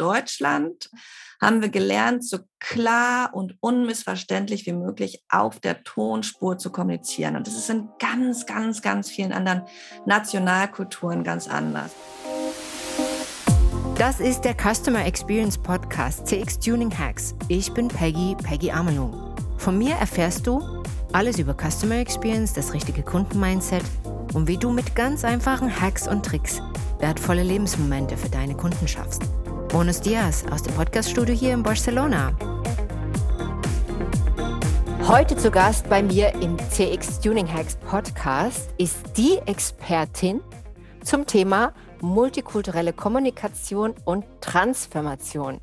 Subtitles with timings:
[0.00, 0.90] Deutschland
[1.40, 7.36] haben wir gelernt, so klar und unmissverständlich wie möglich auf der Tonspur zu kommunizieren.
[7.36, 9.62] Und das ist in ganz, ganz, ganz vielen anderen
[10.06, 11.92] Nationalkulturen ganz anders.
[13.96, 17.34] Das ist der Customer Experience Podcast CX Tuning Hacks.
[17.48, 19.34] Ich bin Peggy, Peggy Amelung.
[19.58, 20.82] Von mir erfährst du
[21.12, 23.82] alles über Customer Experience, das richtige Kundenmindset
[24.32, 26.62] und wie du mit ganz einfachen Hacks und Tricks
[27.00, 29.22] wertvolle Lebensmomente für deine Kunden schaffst.
[29.72, 32.36] Bonus Dias aus dem Podcaststudio hier in Barcelona.
[35.06, 40.40] Heute zu Gast bei mir im CX Tuning Hacks Podcast ist die Expertin
[41.04, 45.60] zum Thema multikulturelle Kommunikation und Transformation.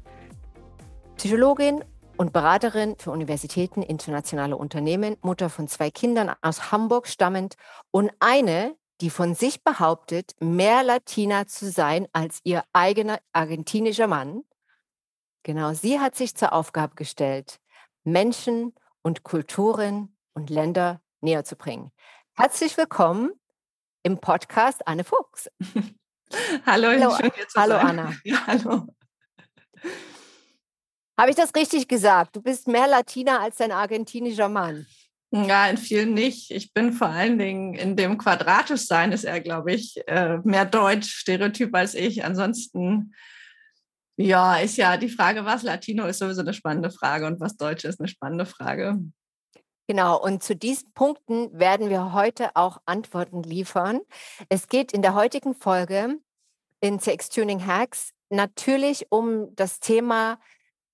[1.17, 1.83] Psychologin
[2.15, 7.55] und Beraterin für Universitäten, internationale Unternehmen, Mutter von zwei Kindern aus Hamburg stammend
[7.91, 14.43] und eine, die von sich behauptet, mehr Latina zu sein als ihr eigener argentinischer Mann.
[15.43, 17.59] Genau, sie hat sich zur Aufgabe gestellt,
[18.03, 21.91] Menschen und Kulturen und Länder näher zu bringen.
[22.33, 23.31] Herzlich willkommen
[24.03, 25.49] im Podcast Anne Fuchs.
[26.65, 28.13] hallo, hallo, schön, hallo Anna.
[28.23, 28.87] Ja, hallo.
[31.19, 32.35] Habe ich das richtig gesagt?
[32.35, 34.85] Du bist mehr Latina als dein argentinischer Mann.
[35.31, 36.51] Ja, in vielen nicht.
[36.51, 41.75] Ich bin vor allen Dingen in dem Quadratischsein ist er, glaube ich, äh, mehr Deutsch-Stereotyp
[41.75, 42.23] als ich.
[42.23, 43.13] Ansonsten,
[44.15, 47.83] ja, ist ja die Frage, was Latino ist sowieso eine spannende Frage und was Deutsch
[47.83, 48.99] ist eine spannende Frage.
[49.89, 54.01] Genau, und zu diesen Punkten werden wir heute auch Antworten liefern.
[54.49, 56.19] Es geht in der heutigen Folge
[56.79, 60.39] in CX Tuning Hacks natürlich um das Thema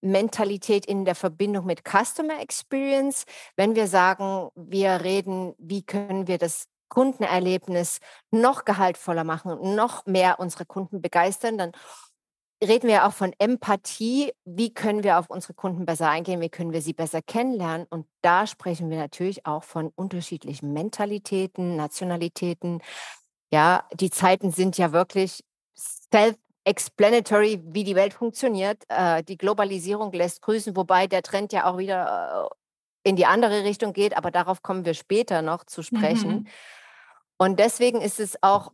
[0.04, 3.26] Mentalität in der Verbindung mit Customer Experience.
[3.56, 10.40] Wenn wir sagen, wir reden, wie können wir das Kundenerlebnis noch gehaltvoller machen, noch mehr
[10.40, 11.72] unsere Kunden begeistern, dann
[12.64, 14.32] reden wir auch von Empathie.
[14.46, 16.42] Wie können wir auf unsere Kunden besser eingehen?
[16.42, 17.88] Wie können wir sie besser kennenlernen?
[17.90, 22.82] Und da sprechen wir natürlich auch von unterschiedlichen Mentalitäten, Nationalitäten.
[23.52, 25.44] Ja, die Zeiten sind ja wirklich
[25.76, 28.84] self explanatory, wie die Welt funktioniert.
[28.88, 33.64] Äh, die Globalisierung lässt grüßen, wobei der Trend ja auch wieder äh, in die andere
[33.64, 36.32] Richtung geht, aber darauf kommen wir später noch zu sprechen.
[36.32, 36.48] Mhm.
[37.38, 38.72] Und deswegen ist es auch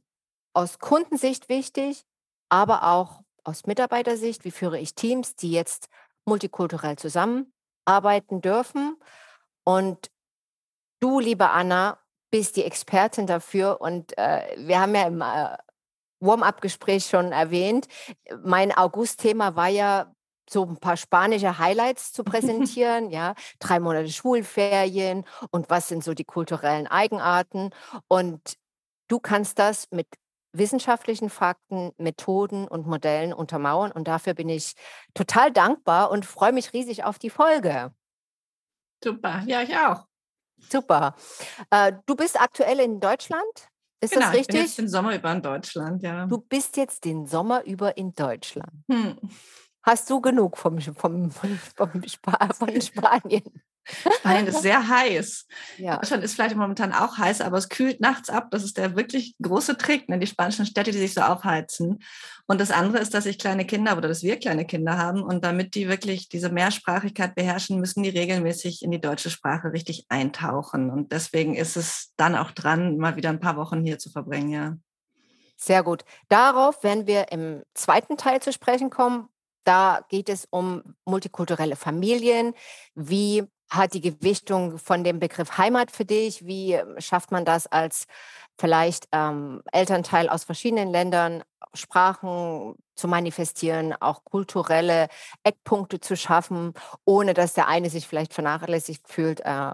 [0.53, 2.05] aus Kundensicht wichtig,
[2.49, 5.89] aber auch aus Mitarbeitersicht, wie führe ich Teams, die jetzt
[6.25, 8.97] multikulturell zusammenarbeiten dürfen.
[9.63, 10.11] Und
[10.99, 11.99] du, liebe Anna,
[12.31, 13.81] bist die Expertin dafür.
[13.81, 15.57] Und äh, wir haben ja im äh,
[16.19, 17.87] Warm-up-Gespräch schon erwähnt.
[18.43, 20.13] Mein August-Thema war ja,
[20.49, 26.13] so ein paar spanische Highlights zu präsentieren, ja, drei Monate Schulferien und was sind so
[26.13, 27.69] die kulturellen Eigenarten.
[28.07, 28.55] Und
[29.07, 30.07] du kannst das mit
[30.51, 33.91] wissenschaftlichen Fakten, Methoden und Modellen untermauern.
[33.91, 34.73] Und dafür bin ich
[35.13, 37.93] total dankbar und freue mich riesig auf die Folge.
[39.03, 40.05] Super, ja, ich auch.
[40.57, 41.15] Super.
[41.69, 43.68] Äh, du bist aktuell in Deutschland?
[44.01, 44.47] Ist genau, das richtig?
[44.47, 46.25] Ich bin jetzt den Sommer über in Deutschland, ja.
[46.25, 48.71] Du bist jetzt den Sommer über in Deutschland.
[48.89, 49.17] Hm.
[49.83, 52.27] Hast du genug vom, vom, vom, Sp
[52.57, 53.43] von Spanien?
[54.19, 55.47] Spanien ist sehr heiß.
[55.77, 55.97] Ja.
[55.97, 58.49] Deutschland ist vielleicht momentan auch heiß, aber es kühlt nachts ab.
[58.51, 60.19] Das ist der wirklich große Trick, ne?
[60.19, 61.99] die spanischen Städte, die sich so aufheizen.
[62.47, 65.21] Und das andere ist, dass ich kleine Kinder oder dass wir kleine Kinder haben.
[65.21, 70.05] Und damit die wirklich diese Mehrsprachigkeit beherrschen, müssen die regelmäßig in die deutsche Sprache richtig
[70.09, 70.89] eintauchen.
[70.89, 74.49] Und deswegen ist es dann auch dran, mal wieder ein paar Wochen hier zu verbringen,
[74.49, 74.77] ja.
[75.57, 76.05] Sehr gut.
[76.29, 79.27] Darauf werden wir im zweiten Teil zu sprechen kommen.
[79.65, 82.53] Da geht es um multikulturelle Familien.
[82.95, 86.45] Wie hat die Gewichtung von dem Begriff Heimat für dich?
[86.45, 88.05] Wie ähm, schafft man das als
[88.59, 91.43] vielleicht ähm, Elternteil aus verschiedenen Ländern,
[91.73, 95.07] Sprachen zu manifestieren, auch kulturelle
[95.43, 96.73] Eckpunkte zu schaffen,
[97.05, 99.71] ohne dass der eine sich vielleicht vernachlässigt fühlt, äh,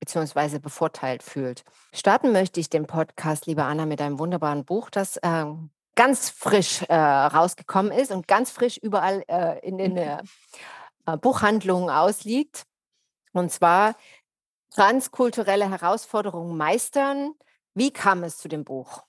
[0.00, 1.64] beziehungsweise bevorteilt fühlt.
[1.92, 5.44] Starten möchte ich den Podcast, liebe Anna, mit einem wunderbaren Buch, das äh,
[5.94, 10.22] ganz frisch äh, rausgekommen ist und ganz frisch überall äh, in den äh,
[11.20, 12.64] Buchhandlungen ausliegt.
[13.32, 13.96] Und zwar
[14.70, 17.34] transkulturelle Herausforderungen meistern.
[17.74, 19.02] Wie kam es zu dem Buch?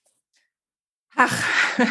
[1.16, 1.44] Ach,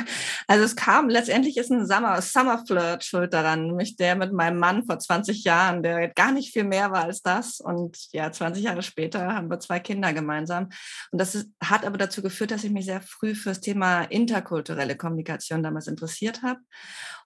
[0.48, 4.58] also es kam, letztendlich ist ein Summer, Summer Flirt schuld daran, nämlich der mit meinem
[4.58, 7.60] Mann vor 20 Jahren, der gar nicht viel mehr war als das.
[7.60, 10.68] Und ja, 20 Jahre später haben wir zwei Kinder gemeinsam.
[11.12, 14.02] Und das ist, hat aber dazu geführt, dass ich mich sehr früh für das Thema
[14.02, 16.60] interkulturelle Kommunikation damals interessiert habe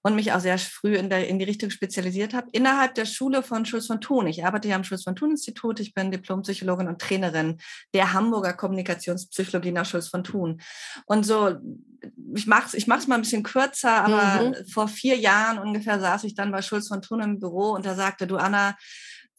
[0.03, 2.49] und mich auch sehr früh in, der, in die Richtung spezialisiert habe.
[2.53, 4.27] Innerhalb der Schule von Schulz von Thun.
[4.27, 5.81] Ich arbeite ja am Schulz von Thun Institut.
[5.81, 7.59] Ich bin Diplompsychologin und Trainerin
[7.93, 10.61] der Hamburger Kommunikationspsychologie nach Schulz von Thun.
[11.07, 11.57] Und so
[12.35, 14.67] ich mache es ich mach's mal ein bisschen kürzer, aber mhm.
[14.69, 17.95] vor vier Jahren ungefähr saß ich dann bei Schulz von Thun im Büro und da
[17.95, 18.77] sagte, du Anna,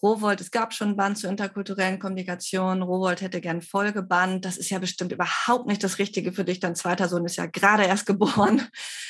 [0.02, 2.84] Rowold, es gab schon ein Band zur interkulturellen Kommunikation.
[2.84, 4.46] Rowold hätte gern Folgeband.
[4.46, 6.60] Das ist ja bestimmt überhaupt nicht das Richtige für dich.
[6.60, 8.62] Dein zweiter Sohn ist ja gerade erst geboren.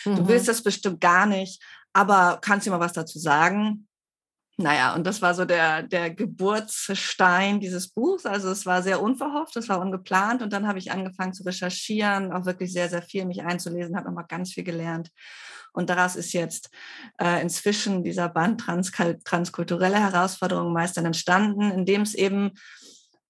[0.05, 0.15] Mhm.
[0.15, 1.61] Du willst das bestimmt gar nicht.
[1.91, 3.86] Aber kannst du mal was dazu sagen?
[4.59, 8.25] Naja, und das war so der, der Geburtsstein dieses Buchs.
[8.25, 10.41] Also es war sehr unverhofft, es war ungeplant.
[10.41, 14.07] Und dann habe ich angefangen zu recherchieren, auch wirklich sehr, sehr viel mich einzulesen, habe
[14.07, 15.11] nochmal ganz viel gelernt.
[15.73, 16.71] Und daraus ist jetzt
[17.21, 18.91] äh, inzwischen dieser Band Trans
[19.23, 22.53] transkulturelle Herausforderungen meistern entstanden, in dem es eben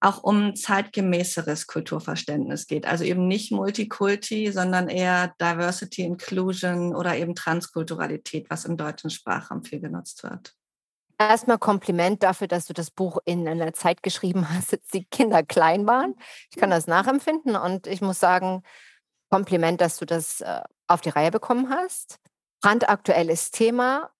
[0.00, 2.86] auch um zeitgemäßeres Kulturverständnis geht.
[2.86, 9.62] Also eben nicht Multikulti, sondern eher Diversity, Inclusion oder eben Transkulturalität, was im deutschen Sprachraum
[9.62, 10.54] viel genutzt wird.
[11.18, 15.42] Erstmal Kompliment dafür, dass du das Buch in einer Zeit geschrieben hast, als die Kinder
[15.42, 16.14] klein waren.
[16.50, 18.62] Ich kann das nachempfinden und ich muss sagen,
[19.30, 22.18] Kompliment, dass du das äh, auf die Reihe bekommen hast.
[22.62, 24.10] Brandaktuelles Thema.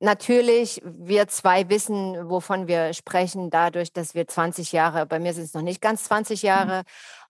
[0.00, 5.44] Natürlich, wir zwei wissen, wovon wir sprechen, dadurch, dass wir 20 Jahre, bei mir sind
[5.44, 6.46] es noch nicht ganz 20 mhm.
[6.46, 6.82] Jahre,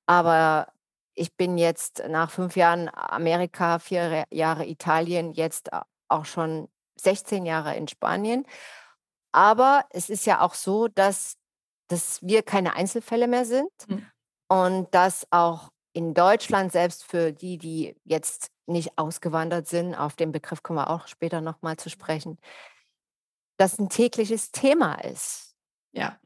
[0.07, 0.69] aber
[1.15, 5.71] ich bin jetzt nach fünf Jahren Amerika, vier Jahre Italien, jetzt
[6.09, 6.69] auch schon
[7.01, 8.47] 16 Jahre in Spanien.
[9.33, 11.37] Aber es ist ja auch so, dass,
[11.89, 14.07] dass wir keine Einzelfälle mehr sind mhm.
[14.49, 20.33] und dass auch in Deutschland, selbst für die, die jetzt nicht ausgewandert sind, auf den
[20.33, 22.39] Begriff kommen wir auch später nochmal zu sprechen,
[23.57, 25.57] das ein tägliches Thema ist.
[25.93, 26.19] Ja.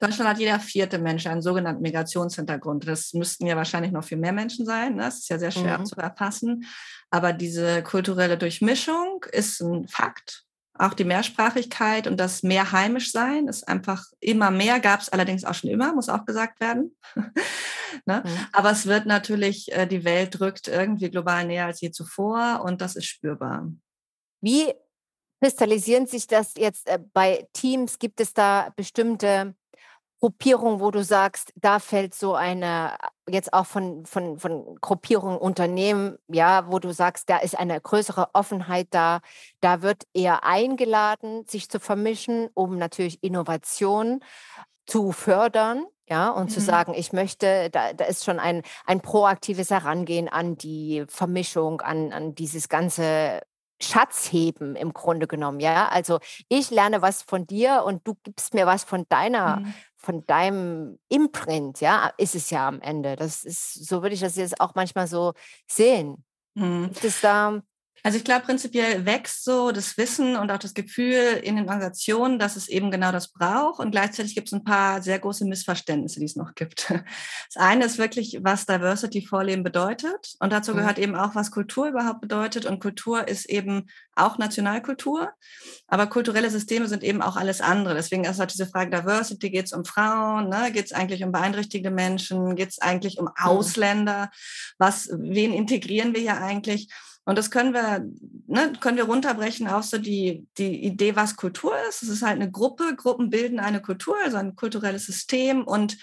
[0.00, 2.88] Deutschland hat jeder vierte Mensch einen sogenannten Migrationshintergrund.
[2.88, 4.96] Das müssten ja wahrscheinlich noch viel mehr Menschen sein.
[4.96, 5.02] Ne?
[5.02, 5.86] Das ist ja sehr schwer mhm.
[5.86, 6.64] zu erfassen.
[7.10, 10.46] Aber diese kulturelle Durchmischung ist ein Fakt
[10.80, 15.44] auch die Mehrsprachigkeit und das mehr heimisch sein ist einfach immer mehr, gab es allerdings
[15.44, 16.96] auch schon immer, muss auch gesagt werden.
[18.06, 18.22] ne?
[18.24, 18.46] mhm.
[18.52, 22.80] Aber es wird natürlich, äh, die Welt drückt irgendwie global näher als je zuvor und
[22.80, 23.70] das ist spürbar.
[24.40, 24.72] Wie
[25.42, 27.98] kristallisieren sich das jetzt äh, bei Teams?
[27.98, 29.54] Gibt es da bestimmte
[30.20, 32.94] Gruppierung, wo du sagst, da fällt so eine,
[33.26, 38.28] jetzt auch von, von, von Gruppierungen Unternehmen, ja, wo du sagst, da ist eine größere
[38.34, 39.20] Offenheit da,
[39.60, 44.20] da wird eher eingeladen, sich zu vermischen, um natürlich Innovation
[44.86, 46.54] zu fördern, ja, und mhm.
[46.54, 51.80] zu sagen, ich möchte, da, da ist schon ein, ein proaktives Herangehen an die Vermischung,
[51.80, 53.40] an, an dieses ganze
[53.82, 55.88] Schatzheben im Grunde genommen, ja.
[55.88, 56.18] Also
[56.48, 60.98] ich lerne was von dir und du gibst mir was von deiner, mhm von deinem
[61.08, 63.16] Imprint, ja, ist es ja am Ende.
[63.16, 65.34] Das ist, so würde ich das jetzt auch manchmal so
[65.66, 66.24] sehen.
[66.54, 66.86] Mhm.
[66.86, 67.62] Gibt es da
[68.02, 72.38] also ich glaube, prinzipiell wächst so das Wissen und auch das Gefühl in den Organisationen,
[72.38, 73.80] dass es eben genau das braucht.
[73.80, 76.92] Und gleichzeitig gibt es ein paar sehr große Missverständnisse, die es noch gibt.
[77.52, 80.34] Das eine ist wirklich, was Diversity Vorleben bedeutet.
[80.38, 80.78] Und dazu mhm.
[80.78, 82.64] gehört eben auch, was Kultur überhaupt bedeutet.
[82.64, 85.32] Und Kultur ist eben auch Nationalkultur.
[85.88, 87.94] Aber kulturelle Systeme sind eben auch alles andere.
[87.94, 90.70] Deswegen ist halt diese Frage Diversity, geht es um Frauen, ne?
[90.72, 93.32] geht es eigentlich um beeinträchtigte Menschen, geht es eigentlich um mhm.
[93.36, 94.30] Ausländer?
[94.78, 96.88] Was, wen integrieren wir hier eigentlich?
[97.30, 98.04] Und das können wir,
[98.48, 102.02] ne, können wir runterbrechen auf so die, die Idee, was Kultur ist.
[102.02, 105.96] Es ist halt eine Gruppe, Gruppen bilden eine Kultur, also ein kulturelles System und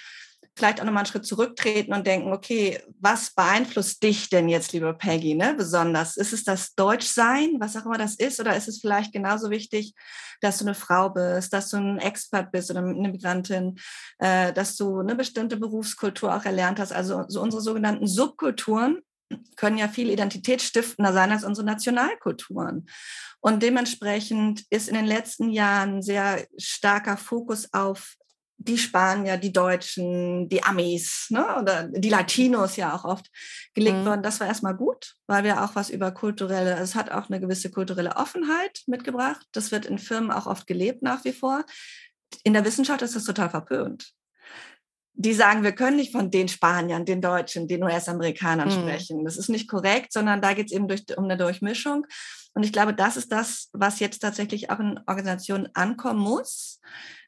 [0.55, 4.93] vielleicht auch nochmal einen Schritt zurücktreten und denken, okay, was beeinflusst dich denn jetzt, liebe
[4.93, 6.15] Peggy, ne, besonders?
[6.15, 9.95] Ist es das Deutschsein, was auch immer das ist, oder ist es vielleicht genauso wichtig,
[10.39, 13.77] dass du eine Frau bist, dass du ein Expert bist oder eine Migrantin,
[14.19, 19.01] äh, dass du eine bestimmte Berufskultur auch erlernt hast, also so unsere sogenannten Subkulturen,
[19.55, 22.87] können ja viel identitätsstiftender sein als unsere Nationalkulturen.
[23.39, 28.15] Und dementsprechend ist in den letzten Jahren sehr starker Fokus auf
[28.59, 31.57] die Spanier, die Deutschen, die Amis ne?
[31.59, 33.27] oder die Latinos ja auch oft
[33.75, 34.05] gelegt mhm.
[34.05, 34.23] worden.
[34.23, 37.69] Das war erstmal gut, weil wir auch was über kulturelle, es hat auch eine gewisse
[37.69, 39.45] kulturelle Offenheit mitgebracht.
[39.51, 41.65] Das wird in Firmen auch oft gelebt nach wie vor.
[42.43, 44.16] In der Wissenschaft ist das total verpönt
[45.19, 48.73] die sagen, wir können nicht von den Spaniern, den Deutschen, den US-Amerikanern mhm.
[48.73, 49.25] sprechen.
[49.25, 52.05] Das ist nicht korrekt, sondern da geht es eben durch, um eine Durchmischung.
[52.53, 56.79] Und ich glaube, das ist das, was jetzt tatsächlich auch in Organisationen ankommen muss,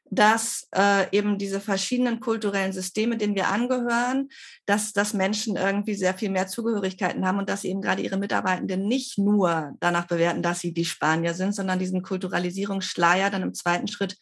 [0.08, 4.28] dass äh, eben diese verschiedenen kulturellen Systeme, denen wir angehören,
[4.66, 8.86] dass, dass Menschen irgendwie sehr viel mehr Zugehörigkeiten haben und dass eben gerade ihre Mitarbeitenden
[8.86, 13.88] nicht nur danach bewerten, dass sie die Spanier sind, sondern diesen Kulturalisierungsschleier dann im zweiten
[13.88, 14.16] Schritt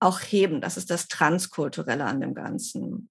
[0.00, 0.60] auch heben.
[0.60, 3.10] Das ist das Transkulturelle an dem Ganzen.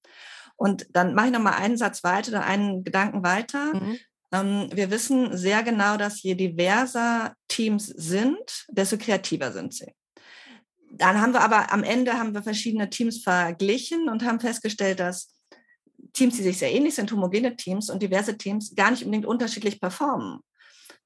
[0.55, 3.74] Und dann mache ich noch mal einen Satz weiter oder einen Gedanken weiter.
[3.74, 3.98] Mhm.
[4.31, 9.93] Ähm, wir wissen sehr genau, dass je diverser Teams sind, desto kreativer sind sie.
[10.91, 15.34] Dann haben wir aber am Ende haben wir verschiedene Teams verglichen und haben festgestellt, dass
[16.13, 19.79] Teams, die sich sehr ähnlich sind, homogene Teams und diverse Teams, gar nicht unbedingt unterschiedlich
[19.79, 20.39] performen.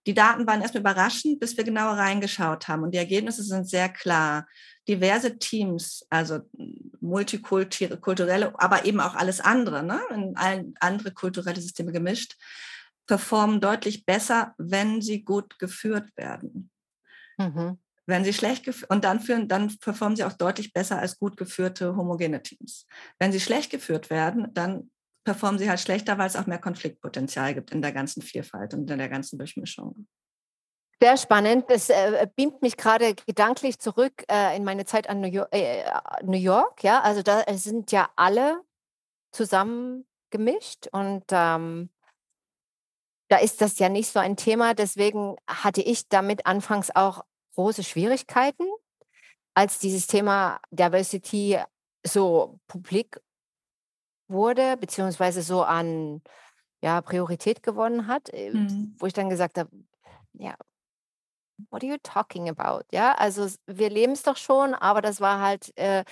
[0.06, 2.84] Die Daten waren erstmal überraschend, bis wir genauer reingeschaut haben.
[2.84, 4.48] Und die Ergebnisse sind sehr klar.
[4.88, 6.42] Diverse Teams, also
[7.00, 10.02] multikulturelle, aber eben auch alles andere, ne?
[10.14, 12.36] in allen andere kulturelle Systeme gemischt,
[13.08, 16.70] performen deutlich besser, wenn sie gut geführt werden.
[17.38, 17.78] Mhm.
[18.06, 21.38] Wenn sie schlecht geführt und dann führen, dann performen sie auch deutlich besser als gut
[21.38, 22.86] geführte homogene Teams.
[23.20, 24.92] Wenn sie schlecht geführt werden, dann
[25.24, 28.90] performen sie halt schlechter, weil es auch mehr Konfliktpotenzial gibt in der ganzen Vielfalt und
[28.90, 30.08] in der ganzen Durchmischung.
[31.02, 31.66] Sehr spannend.
[31.70, 35.84] Das äh, beamt mich gerade gedanklich zurück äh, in meine Zeit an New York, äh,
[36.24, 36.84] New York.
[36.84, 38.62] Ja, also da sind ja alle
[39.32, 41.90] zusammen gemischt und ähm,
[43.28, 44.74] da ist das ja nicht so ein Thema.
[44.74, 47.26] Deswegen hatte ich damit anfangs auch
[47.56, 48.64] große Schwierigkeiten,
[49.56, 51.60] als dieses Thema Diversity
[52.06, 53.20] so publik
[54.28, 56.22] wurde, beziehungsweise so an
[56.82, 58.96] ja, Priorität gewonnen hat, äh, mhm.
[59.00, 59.70] wo ich dann gesagt habe,
[60.34, 60.56] ja,
[61.70, 62.84] what are you talking about?
[62.92, 66.04] Ja, also wir leben es doch schon, aber das war halt äh,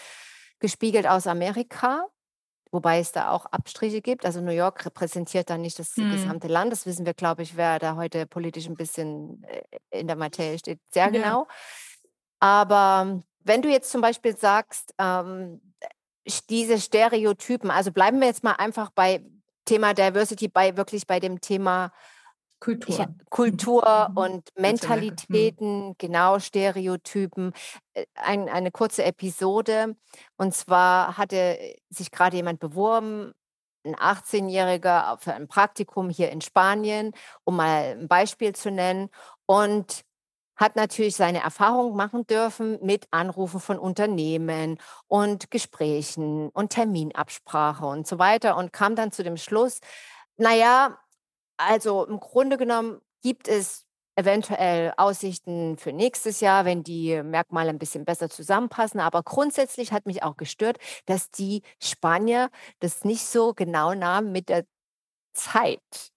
[0.60, 2.08] gespiegelt aus Amerika,
[2.72, 4.26] wobei es da auch Abstriche gibt.
[4.26, 6.12] Also New York repräsentiert da nicht das mhm.
[6.12, 6.72] gesamte Land.
[6.72, 10.58] Das wissen wir, glaube ich, wer da heute politisch ein bisschen äh, in der Materie
[10.58, 11.10] steht, sehr ja.
[11.10, 11.48] genau.
[12.40, 15.62] Aber wenn du jetzt zum Beispiel sagst, ähm,
[16.50, 19.26] diese Stereotypen, also bleiben wir jetzt mal einfach bei
[19.66, 21.92] Thema Diversity, bei wirklich bei dem Thema
[22.60, 24.18] Kultur, ich, Kultur mhm.
[24.18, 24.62] und mhm.
[24.62, 25.96] Mentalitäten, mhm.
[25.98, 27.54] genau, Stereotypen.
[27.94, 29.96] Äh, ein, eine kurze Episode.
[30.38, 31.58] Und zwar hatte
[31.90, 33.34] sich gerade jemand beworben,
[33.84, 37.14] ein 18-Jähriger für ein Praktikum hier in Spanien,
[37.44, 39.10] um mal ein Beispiel zu nennen.
[39.48, 40.04] Und
[40.62, 48.08] hat natürlich seine Erfahrung machen dürfen mit Anrufen von Unternehmen und Gesprächen und Terminabsprache und
[48.08, 49.80] so weiter und kam dann zu dem Schluss,
[50.38, 51.00] naja,
[51.58, 57.80] also im Grunde genommen gibt es eventuell Aussichten für nächstes Jahr, wenn die Merkmale ein
[57.80, 59.00] bisschen besser zusammenpassen.
[59.00, 62.50] Aber grundsätzlich hat mich auch gestört, dass die Spanier
[62.80, 64.66] das nicht so genau nahmen mit der
[65.34, 66.12] Zeit.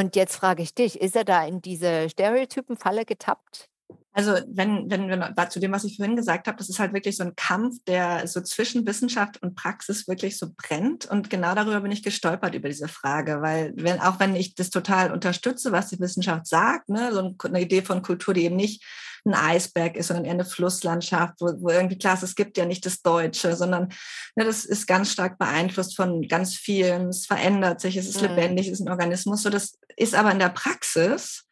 [0.00, 3.68] Und jetzt frage ich dich, ist er da in diese Stereotypenfalle getappt?
[4.14, 7.18] Also wenn, wenn wir zu dem, was ich vorhin gesagt habe, das ist halt wirklich
[7.18, 11.04] so ein Kampf, der so zwischen Wissenschaft und Praxis wirklich so brennt.
[11.04, 14.70] Und genau darüber bin ich gestolpert über diese Frage, weil wenn, auch wenn ich das
[14.70, 18.82] total unterstütze, was die Wissenschaft sagt, ne, so eine Idee von Kultur, die eben nicht
[19.24, 22.66] ein Eisberg ist, sondern eher eine Flusslandschaft, wo, wo irgendwie klar ist, es gibt ja
[22.66, 23.88] nicht das Deutsche, sondern
[24.36, 28.28] ne, das ist ganz stark beeinflusst von ganz vielen, es verändert sich, es ist mhm.
[28.28, 29.42] lebendig, es ist ein Organismus.
[29.42, 31.46] So, das ist aber in der Praxis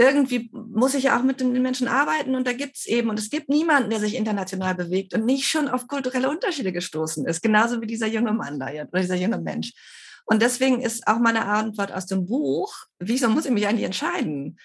[0.00, 3.18] irgendwie muss ich ja auch mit den Menschen arbeiten und da gibt es eben, und
[3.18, 7.42] es gibt niemanden, der sich international bewegt und nicht schon auf kulturelle Unterschiede gestoßen ist,
[7.42, 9.72] genauso wie dieser junge Mann da jetzt, oder dieser junge Mensch.
[10.24, 14.58] Und deswegen ist auch meine Antwort aus dem Buch, wieso muss ich mich eigentlich entscheiden?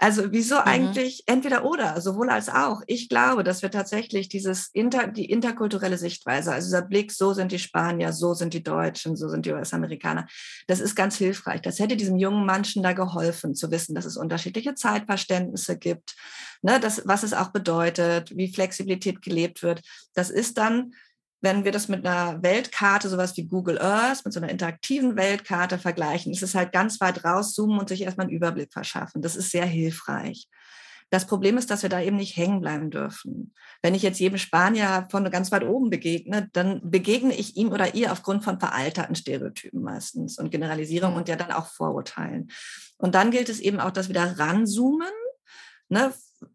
[0.00, 0.62] Also wieso mhm.
[0.64, 2.82] eigentlich entweder oder, sowohl als auch.
[2.86, 7.50] Ich glaube, dass wir tatsächlich dieses inter, die interkulturelle Sichtweise, also dieser Blick, so sind
[7.50, 10.28] die Spanier, so sind die Deutschen, so sind die US-Amerikaner,
[10.68, 11.62] das ist ganz hilfreich.
[11.62, 16.14] Das hätte diesem jungen Menschen da geholfen, zu wissen, dass es unterschiedliche Zeitverständnisse gibt,
[16.62, 19.82] ne, das, was es auch bedeutet, wie Flexibilität gelebt wird.
[20.14, 20.92] Das ist dann
[21.40, 25.78] wenn wir das mit einer Weltkarte, sowas wie Google Earth, mit so einer interaktiven Weltkarte
[25.78, 29.22] vergleichen, ist es halt ganz weit rauszoomen und sich erstmal einen Überblick verschaffen.
[29.22, 30.48] Das ist sehr hilfreich.
[31.10, 33.54] Das Problem ist, dass wir da eben nicht hängen bleiben dürfen.
[33.80, 37.94] Wenn ich jetzt jedem Spanier von ganz weit oben begegne, dann begegne ich ihm oder
[37.94, 42.50] ihr aufgrund von veralterten Stereotypen meistens und Generalisierung und ja dann auch Vorurteilen.
[42.98, 45.08] Und dann gilt es eben auch, das wieder ranzoomen,
[45.88, 46.12] ne,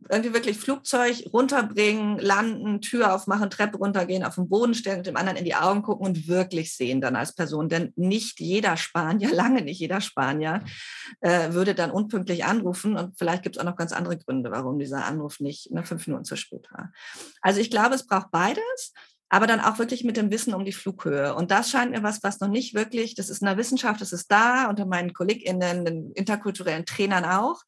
[0.10, 5.18] irgendwie wirklich Flugzeug runterbringen, landen, Tür aufmachen, Treppe runtergehen, auf den Boden stellen und dem
[5.18, 7.70] anderen in die Augen gucken und wirklich sehen dann als Person.
[7.70, 10.64] Denn nicht jeder Spanier, lange nicht jeder Spanier,
[11.22, 12.96] äh, würde dann unpünktlich anrufen.
[12.96, 16.08] Und vielleicht gibt es auch noch ganz andere Gründe, warum dieser Anruf nicht ne, fünf
[16.08, 16.92] Minuten zu spät war.
[17.42, 18.94] Also ich glaube, es braucht beides
[19.34, 21.34] aber dann auch wirklich mit dem Wissen um die Flughöhe.
[21.34, 24.14] Und das scheint mir was, was noch nicht wirklich, das ist in der Wissenschaft, das
[24.14, 27.64] ist da, unter meinen KollegInnen, den interkulturellen Trainern auch.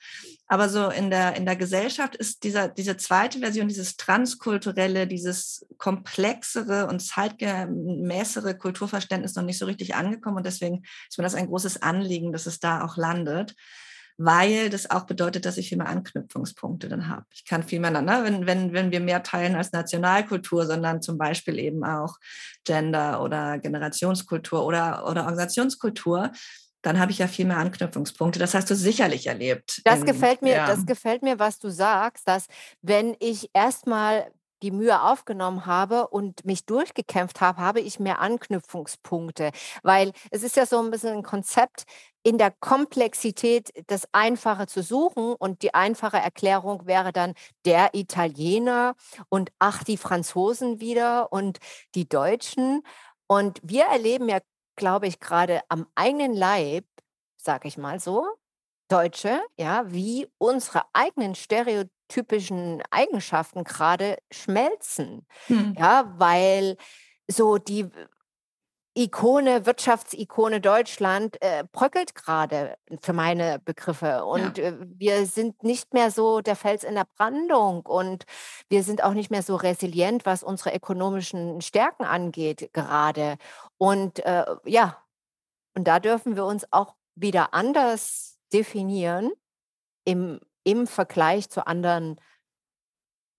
[0.45, 5.65] Aber so in der, in der Gesellschaft ist dieser, diese zweite Version, dieses transkulturelle, dieses
[5.79, 10.37] komplexere und zeitgemäßere Kulturverständnis noch nicht so richtig angekommen.
[10.37, 13.55] Und deswegen ist mir das ein großes Anliegen, dass es da auch landet
[14.17, 17.25] weil das auch bedeutet, dass ich viel mehr Anknüpfungspunkte dann habe.
[17.33, 21.17] Ich kann viel mehr, ne, wenn, wenn, wenn wir mehr teilen als Nationalkultur, sondern zum
[21.17, 22.17] Beispiel eben auch
[22.63, 26.31] Gender oder Generationskultur oder, oder Organisationskultur,
[26.81, 28.39] dann habe ich ja viel mehr Anknüpfungspunkte.
[28.39, 29.81] Das hast du sicherlich erlebt.
[29.85, 30.67] Das in, gefällt mir, ja.
[30.67, 32.45] das gefällt mir, was du sagst, dass
[32.81, 34.31] wenn ich erstmal
[34.61, 39.51] die Mühe aufgenommen habe und mich durchgekämpft habe, habe ich mehr Anknüpfungspunkte.
[39.83, 41.85] Weil es ist ja so ein bisschen ein Konzept,
[42.25, 45.35] in der Komplexität das Einfache zu suchen.
[45.35, 48.95] Und die einfache Erklärung wäre dann der Italiener
[49.29, 51.59] und ach, die Franzosen wieder und
[51.93, 52.81] die Deutschen.
[53.27, 54.39] Und wir erleben ja,
[54.75, 56.85] glaube ich, gerade am eigenen Leib,
[57.37, 58.25] sage ich mal so,
[58.87, 65.27] Deutsche, ja, wie unsere eigenen stereotypischen Eigenschaften gerade schmelzen.
[65.45, 65.75] Hm.
[65.77, 66.75] Ja, weil
[67.27, 67.87] so die
[68.97, 74.23] Ikone, Wirtschaftsikone Deutschland äh, bröckelt gerade für meine Begriffe.
[74.23, 74.65] Und ja.
[74.65, 78.25] äh, wir sind nicht mehr so der Fels in der Brandung und
[78.69, 83.37] wir sind auch nicht mehr so resilient, was unsere ökonomischen Stärken angeht gerade.
[83.77, 84.97] Und äh, ja,
[85.73, 89.31] und da dürfen wir uns auch wieder anders definieren
[90.05, 92.19] im, im Vergleich zu anderen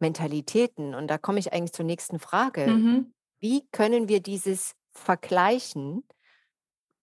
[0.00, 0.94] Mentalitäten.
[0.94, 2.66] Und da komme ich eigentlich zur nächsten Frage.
[2.66, 3.14] Mhm.
[3.38, 6.04] Wie können wir dieses Vergleichen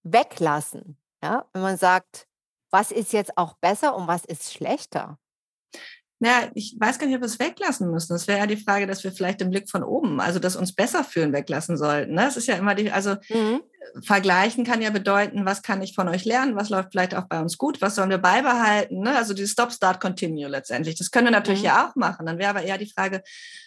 [0.04, 0.98] weglassen?
[1.24, 2.28] Ja, wenn man sagt,
[2.70, 5.18] was ist jetzt auch besser und was ist schlechter?
[6.24, 8.14] Naja, ich weiß gar nicht, ob wir es weglassen müssen.
[8.14, 10.74] Das wäre ja die Frage, dass wir vielleicht den Blick von oben, also das uns
[10.74, 12.14] besser fühlen, weglassen sollten.
[12.14, 12.22] Ne?
[12.22, 13.62] Das ist ja immer die, also mhm.
[14.04, 17.42] vergleichen kann ja bedeuten, was kann ich von euch lernen, was läuft vielleicht auch bei
[17.42, 19.02] uns gut, was sollen wir beibehalten.
[19.02, 19.18] Ne?
[19.18, 20.96] Also die Stop, Start, Continue letztendlich.
[20.96, 21.66] Das können wir natürlich mhm.
[21.66, 22.26] ja auch machen.
[22.26, 23.22] Dann wäre aber eher die Frage,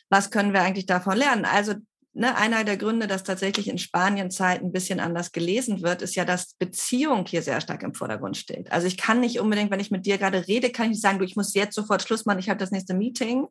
[0.08, 1.44] was können wir eigentlich davon lernen?
[1.44, 1.74] Also
[2.18, 6.14] Ne, einer der Gründe, dass tatsächlich in Spanien Zeit ein bisschen anders gelesen wird, ist
[6.14, 8.72] ja, dass Beziehung hier sehr stark im Vordergrund steht.
[8.72, 11.18] Also ich kann nicht unbedingt, wenn ich mit dir gerade rede, kann ich nicht sagen,
[11.18, 13.46] du, ich muss jetzt sofort Schluss machen, ich habe das nächste Meeting,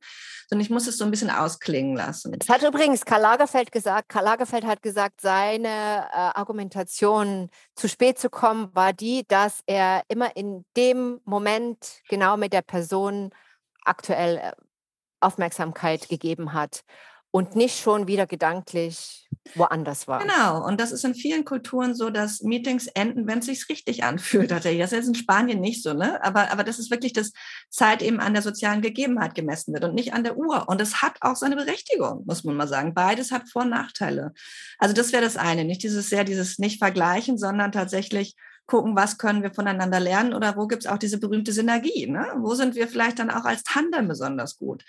[0.50, 2.34] sondern ich muss es so ein bisschen ausklingen lassen.
[2.40, 4.10] Das hat übrigens Karl Lagerfeld gesagt.
[4.10, 10.02] Karl Lagerfeld hat gesagt, seine äh, Argumentation, zu spät zu kommen, war die, dass er
[10.08, 13.30] immer in dem Moment genau mit der Person
[13.84, 14.54] aktuell äh,
[15.20, 16.84] Aufmerksamkeit gegeben hat
[17.36, 20.22] und nicht schon wieder gedanklich woanders war.
[20.22, 24.06] Genau, und das ist in vielen Kulturen so, dass Meetings enden, wenn es sich richtig
[24.06, 24.52] anfühlt.
[24.52, 26.24] Das ist jetzt in Spanien nicht so, ne?
[26.24, 27.34] Aber, aber das ist wirklich, dass
[27.70, 30.70] Zeit eben an der sozialen Gegebenheit gemessen wird und nicht an der Uhr.
[30.70, 32.94] Und es hat auch seine Berechtigung, muss man mal sagen.
[32.94, 34.32] Beides hat Vor- und Nachteile.
[34.78, 39.18] Also das wäre das eine, nicht dieses sehr, dieses nicht vergleichen, sondern tatsächlich gucken, was
[39.18, 42.08] können wir voneinander lernen oder wo gibt es auch diese berühmte Synergie.
[42.08, 42.26] Ne?
[42.38, 44.86] Wo sind wir vielleicht dann auch als Tandem besonders gut?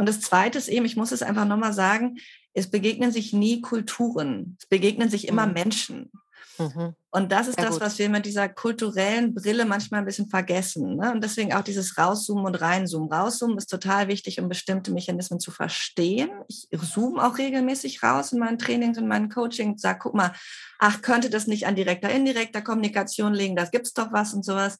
[0.00, 2.16] Und das Zweite ist eben, ich muss es einfach nochmal sagen,
[2.54, 5.52] es begegnen sich nie Kulturen, es begegnen sich immer mhm.
[5.52, 6.10] Menschen.
[6.58, 6.94] Mhm.
[7.10, 7.82] Und das ist Sehr das, gut.
[7.82, 10.96] was wir mit dieser kulturellen Brille manchmal ein bisschen vergessen.
[10.96, 11.12] Ne?
[11.12, 13.12] Und deswegen auch dieses Rauszoomen und Reinzoomen.
[13.12, 16.30] Rauszoomen ist total wichtig, um bestimmte Mechanismen zu verstehen.
[16.48, 20.32] Ich zoome auch regelmäßig raus in meinen Trainings und meinen Coachings, sage, guck mal,
[20.78, 24.46] ach, könnte das nicht an direkter, indirekter Kommunikation liegen, da gibt es doch was und
[24.46, 24.78] sowas.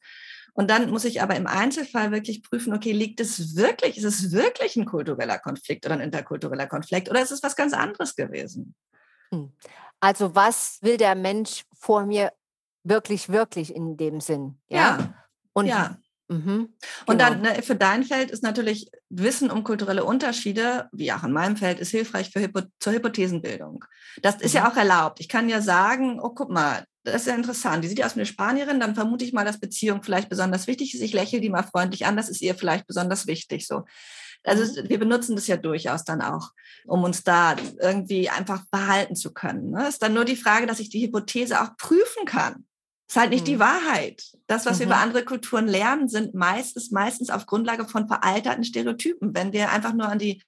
[0.53, 4.31] Und dann muss ich aber im Einzelfall wirklich prüfen, okay, liegt es wirklich, ist es
[4.31, 8.75] wirklich ein kultureller Konflikt oder ein interkultureller Konflikt oder ist es was ganz anderes gewesen?
[9.31, 9.53] Hm.
[10.01, 12.33] Also was will der Mensch vor mir
[12.83, 14.59] wirklich, wirklich in dem Sinn?
[14.67, 14.77] Ja.
[14.77, 15.13] ja.
[15.53, 15.97] Und ja.
[16.31, 16.69] Mhm, genau.
[17.07, 21.33] Und dann ne, für dein Feld ist natürlich Wissen um kulturelle Unterschiede, wie auch in
[21.33, 23.83] meinem Feld, ist hilfreich für Hypo zur Hypothesenbildung.
[24.21, 24.61] Das ist mhm.
[24.61, 25.19] ja auch erlaubt.
[25.19, 27.83] Ich kann ja sagen, oh, guck mal, das ist ja interessant.
[27.83, 30.93] Die sieht aus wie eine Spanierin, dann vermute ich mal, dass Beziehung vielleicht besonders wichtig
[30.93, 31.01] ist.
[31.01, 33.67] Ich lächle die mal freundlich an, das ist ihr vielleicht besonders wichtig.
[33.67, 33.83] So.
[34.45, 34.87] Also mhm.
[34.87, 36.51] wir benutzen das ja durchaus dann auch,
[36.85, 39.71] um uns da irgendwie einfach behalten zu können.
[39.71, 39.89] Ne?
[39.89, 42.65] Ist dann nur die Frage, dass ich die Hypothese auch prüfen kann.
[43.11, 43.51] Ist halt nicht mhm.
[43.51, 44.23] die Wahrheit.
[44.47, 44.79] Das, was mhm.
[44.79, 45.01] wir über mhm.
[45.01, 49.35] andere Kulturen lernen, sind meistens, meistens auf Grundlage von veralterten Stereotypen.
[49.35, 50.41] Wenn wir einfach nur an die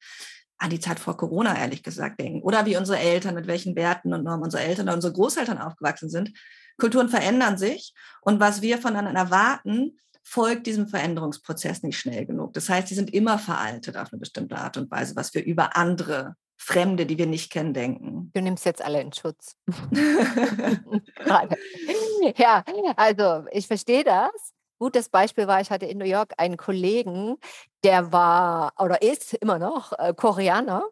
[0.59, 2.41] an die Zeit vor Corona, ehrlich gesagt, denken.
[2.41, 6.09] Oder wie unsere Eltern, mit welchen Werten und Normen unsere Eltern oder unsere Großeltern aufgewachsen
[6.09, 6.31] sind.
[6.77, 12.53] Kulturen verändern sich und was wir voneinander erwarten, folgt diesem Veränderungsprozess nicht schnell genug.
[12.53, 15.75] Das heißt, sie sind immer veraltet auf eine bestimmte Art und Weise, was wir über
[15.75, 18.31] andere Fremde, die wir nicht kennen, denken.
[18.33, 19.57] Du nimmst jetzt alle in Schutz.
[22.37, 22.63] ja,
[22.95, 27.37] also ich verstehe das gutes Beispiel war, ich hatte in New York einen Kollegen,
[27.85, 30.83] der war oder ist immer noch äh, Koreaner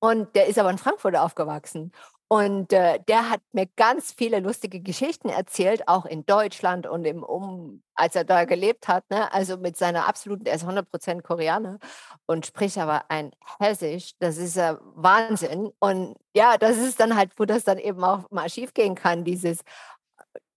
[0.00, 1.92] und der ist aber in Frankfurt aufgewachsen.
[2.30, 7.22] Und äh, der hat mir ganz viele lustige Geschichten erzählt, auch in Deutschland und im
[7.22, 9.08] um, als er da gelebt hat.
[9.08, 9.32] Ne?
[9.32, 11.78] Also mit seiner absoluten, er ist 100% Koreaner
[12.26, 14.12] und spricht aber ein Hessisch.
[14.18, 15.72] Das ist äh, Wahnsinn.
[15.78, 19.24] Und ja, das ist dann halt, wo das dann eben auch mal schief gehen kann,
[19.24, 19.60] dieses,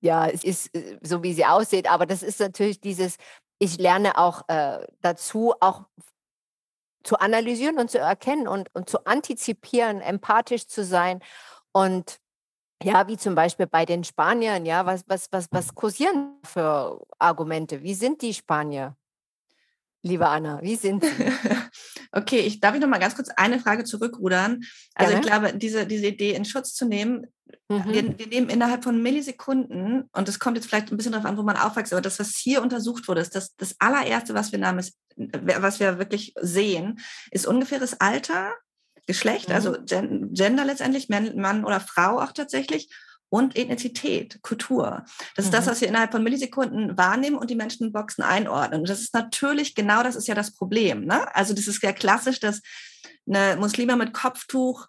[0.01, 1.89] ja, es ist äh, so, wie sie aussieht.
[1.89, 3.15] Aber das ist natürlich dieses,
[3.59, 5.83] ich lerne auch äh, dazu, auch
[7.03, 11.21] zu analysieren und zu erkennen und, und zu antizipieren, empathisch zu sein.
[11.73, 12.19] Und
[12.83, 17.83] ja, wie zum Beispiel bei den Spaniern, ja, was, was, was, was kursieren für Argumente?
[17.83, 18.95] Wie sind die Spanier?
[20.03, 21.11] Liebe Anna, wie sind sie?
[22.13, 24.59] Okay, ich darf ich noch mal ganz kurz eine Frage zurückrudern.
[24.95, 25.25] Also Gerne.
[25.25, 27.27] ich glaube, diese, diese Idee in Schutz zu nehmen,
[27.69, 27.85] mhm.
[27.85, 31.37] wir, wir, nehmen innerhalb von Millisekunden, und das kommt jetzt vielleicht ein bisschen darauf an,
[31.37, 34.59] wo man aufwächst, aber das, was hier untersucht wurde, ist das, das allererste, was wir
[34.59, 36.99] nahmen, ist, was wir wirklich sehen,
[37.31, 38.53] ist ungefähres Alter,
[39.07, 39.55] Geschlecht, mhm.
[39.55, 42.89] also Gender letztendlich, Mann oder Frau auch tatsächlich
[43.31, 45.05] und Ethnizität, Kultur.
[45.35, 45.69] Das ist das, mhm.
[45.71, 48.81] was wir innerhalb von Millisekunden wahrnehmen und die Menschen in Boxen einordnen.
[48.81, 51.05] Und das ist natürlich genau das ist ja das Problem.
[51.05, 51.33] Ne?
[51.33, 52.61] Also das ist ja klassisch, dass
[53.25, 54.87] eine Muslime mit Kopftuch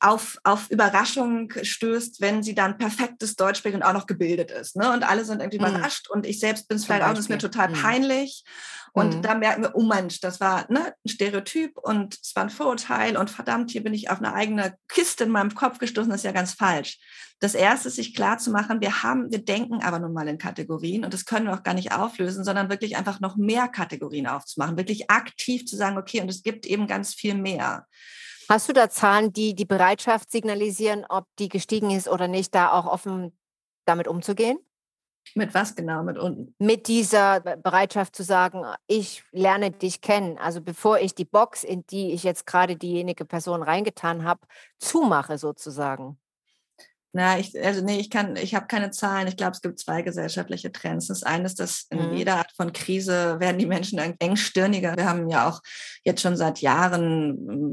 [0.00, 4.76] auf, auf Überraschung stößt, wenn sie dann perfektes Deutsch spricht und auch noch gebildet ist.
[4.76, 4.92] Ne?
[4.92, 5.66] Und alle sind irgendwie mhm.
[5.66, 7.74] überrascht und ich selbst bin es vielleicht auch, das ist mir total mhm.
[7.74, 8.44] peinlich.
[8.92, 9.22] Und mhm.
[9.22, 13.16] da merken wir, oh Mensch, das war ne, ein Stereotyp und es war ein Vorurteil
[13.16, 16.24] und verdammt, hier bin ich auf eine eigene Kiste in meinem Kopf gestoßen, das ist
[16.24, 16.98] ja ganz falsch.
[17.40, 20.38] Das erste ist, sich klar zu machen, wir haben, wir denken aber nun mal in
[20.38, 24.26] Kategorien und das können wir auch gar nicht auflösen, sondern wirklich einfach noch mehr Kategorien
[24.26, 27.86] aufzumachen, wirklich aktiv zu sagen, okay, und es gibt eben ganz viel mehr.
[28.48, 32.72] Hast du da Zahlen, die die Bereitschaft signalisieren, ob die gestiegen ist oder nicht, da
[32.72, 33.36] auch offen
[33.84, 34.58] damit umzugehen?
[35.34, 36.02] Mit was genau?
[36.02, 36.54] Mit unten?
[36.58, 40.38] Mit dieser Bereitschaft zu sagen, ich lerne dich kennen.
[40.38, 44.40] Also bevor ich die Box, in die ich jetzt gerade diejenige Person reingetan habe,
[44.78, 46.18] zumache sozusagen.
[47.18, 49.26] Na, ich, also nee, ich kann, ich habe keine Zahlen.
[49.26, 51.08] Ich glaube, es gibt zwei gesellschaftliche Trends.
[51.08, 52.16] Das eine ist, dass in mhm.
[52.16, 54.96] jeder Art von Krise werden die Menschen engstirniger.
[54.96, 55.60] Wir haben ja auch
[56.04, 57.30] jetzt schon seit Jahren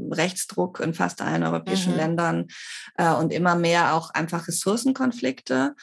[0.08, 1.98] hm, Rechtsdruck in fast allen europäischen mhm.
[1.98, 2.46] Ländern
[2.96, 5.76] äh, und immer mehr auch einfach Ressourcenkonflikte.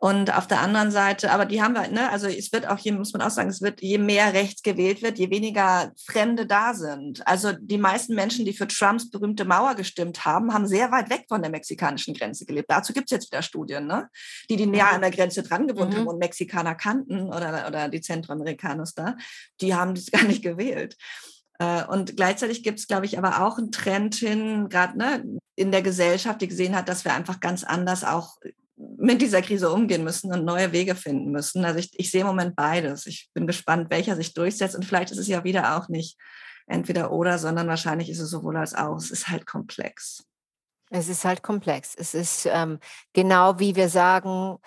[0.00, 2.92] Und auf der anderen Seite, aber die haben wir, ne, also es wird auch, je,
[2.92, 6.72] muss man auch sagen, es wird, je mehr rechts gewählt wird, je weniger Fremde da
[6.72, 7.26] sind.
[7.26, 11.24] Also die meisten Menschen, die für Trumps berühmte Mauer gestimmt haben, haben sehr weit weg
[11.28, 12.70] von der mexikanischen Grenze gelebt.
[12.70, 14.08] Dazu dazu gibt es jetzt wieder Studien, ne?
[14.48, 15.98] die, die näher an der Grenze dran gewohnt mhm.
[15.98, 19.16] haben und Mexikaner kannten oder, oder die Zentroamerikaners da,
[19.60, 20.96] die haben das gar nicht gewählt.
[21.58, 25.24] Äh, und gleichzeitig gibt es, glaube ich, aber auch einen Trend hin, gerade ne,
[25.56, 28.36] in der Gesellschaft, die gesehen hat, dass wir einfach ganz anders auch
[28.76, 31.64] mit dieser Krise umgehen müssen und neue Wege finden müssen.
[31.64, 33.06] Also ich, ich sehe im Moment beides.
[33.06, 34.76] Ich bin gespannt, welcher sich durchsetzt.
[34.76, 36.16] Und vielleicht ist es ja wieder auch nicht
[36.66, 38.96] entweder oder, sondern wahrscheinlich ist es sowohl als auch.
[38.96, 40.24] Es ist halt komplex.
[40.94, 41.94] Es ist halt komplex.
[41.96, 42.78] Es ist ähm,
[43.14, 44.58] genau wie wir sagen,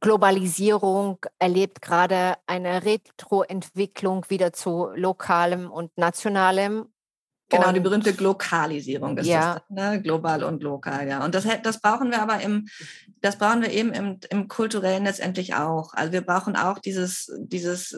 [0.00, 6.86] Globalisierung erlebt gerade eine Retroentwicklung wieder zu lokalem und nationalem.
[7.48, 9.54] Genau, und, die berühmte Glokalisierung ist ja.
[9.54, 10.00] das, ne?
[10.00, 11.24] global und lokal, ja.
[11.24, 12.68] Und das, das brauchen wir aber im,
[13.20, 15.94] das brauchen wir eben im, im kulturellen letztendlich auch.
[15.94, 17.96] Also wir brauchen auch dieses, dieses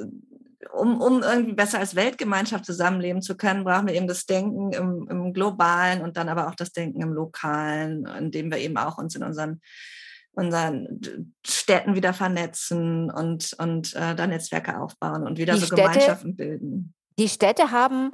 [0.73, 5.07] um, um irgendwie besser als Weltgemeinschaft zusammenleben zu können, brauchen wir eben das Denken im,
[5.09, 9.15] im Globalen und dann aber auch das Denken im Lokalen, indem wir eben auch uns
[9.15, 9.61] in unseren
[10.37, 11.01] unseren
[11.47, 16.37] Städten wieder vernetzen und, und äh, da Netzwerke aufbauen und wieder die so Städte, Gemeinschaften
[16.37, 16.95] bilden.
[17.19, 18.13] Die Städte haben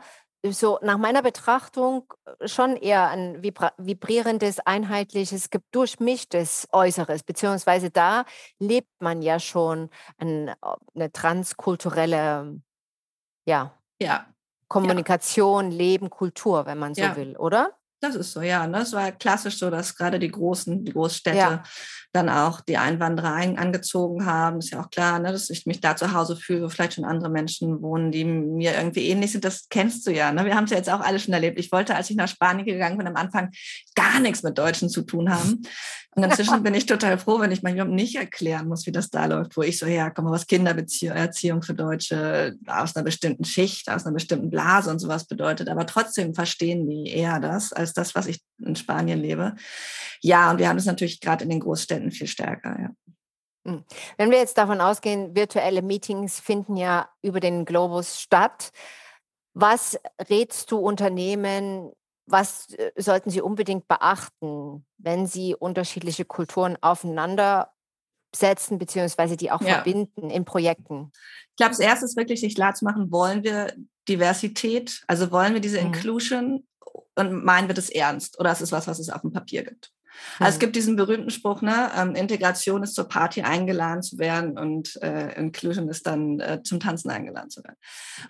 [0.51, 8.25] so nach meiner Betrachtung äh, schon eher ein vibrierendes, einheitliches, durchmischtes Äußeres, beziehungsweise da
[8.59, 10.53] lebt man ja schon ein,
[10.95, 12.61] eine transkulturelle
[13.47, 14.27] ja, ja.
[14.69, 15.77] Kommunikation, ja.
[15.77, 17.17] Leben, Kultur, wenn man so ja.
[17.17, 17.77] will, oder?
[18.03, 18.67] Das ist so, ja.
[18.67, 18.79] Ne?
[18.79, 21.63] Es war klassisch so, dass gerade die großen, die Großstädte ja.
[22.13, 24.59] dann auch die Einwanderer ein, angezogen haben.
[24.59, 25.31] Ist ja auch klar, ne?
[25.31, 28.75] dass ich mich da zu Hause fühle, wo vielleicht schon andere Menschen wohnen, die mir
[28.75, 29.45] irgendwie ähnlich sind.
[29.45, 30.33] Das kennst du ja.
[30.33, 30.45] Ne?
[30.45, 31.61] Wir haben es ja jetzt auch alle schon erlebt.
[31.61, 33.53] Ich wollte, als ich nach Spanien gegangen bin, am Anfang
[33.95, 35.63] gar nichts mit Deutschen zu tun haben.
[36.15, 39.27] Und inzwischen bin ich total froh, wenn ich manchmal nicht erklären muss, wie das da
[39.27, 44.15] läuft, wo ich so herkomme, was Kindererziehung für Deutsche aus einer bestimmten Schicht, aus einer
[44.15, 45.69] bestimmten Blase und sowas bedeutet.
[45.69, 49.55] Aber trotzdem verstehen die eher das als das, was ich in Spanien lebe.
[50.21, 52.91] Ja, und wir haben es natürlich gerade in den Großstädten viel stärker, ja.
[53.67, 53.85] Hm.
[54.17, 58.73] Wenn wir jetzt davon ausgehen, virtuelle Meetings finden ja über den Globus statt.
[59.55, 61.93] Was rätst du Unternehmen,
[62.27, 67.73] was äh, sollten sie unbedingt beachten, wenn sie unterschiedliche Kulturen aufeinander
[68.35, 69.75] setzen, beziehungsweise die auch ja.
[69.75, 71.13] verbinden in Projekten?
[71.51, 73.75] Ich glaube, das erste ist wirklich, sich klar zu machen, wollen wir
[74.09, 75.89] Diversität, also wollen wir diese mhm.
[75.89, 76.67] Inclusion
[77.15, 79.93] und meinen wir das ernst oder ist es was, was es auf dem Papier gibt?
[80.39, 80.61] Also es hm.
[80.61, 85.35] gibt diesen berühmten Spruch, ne, ähm, Integration ist zur Party eingeladen zu werden und äh,
[85.39, 87.77] Inclusion ist dann äh, zum Tanzen eingeladen zu werden.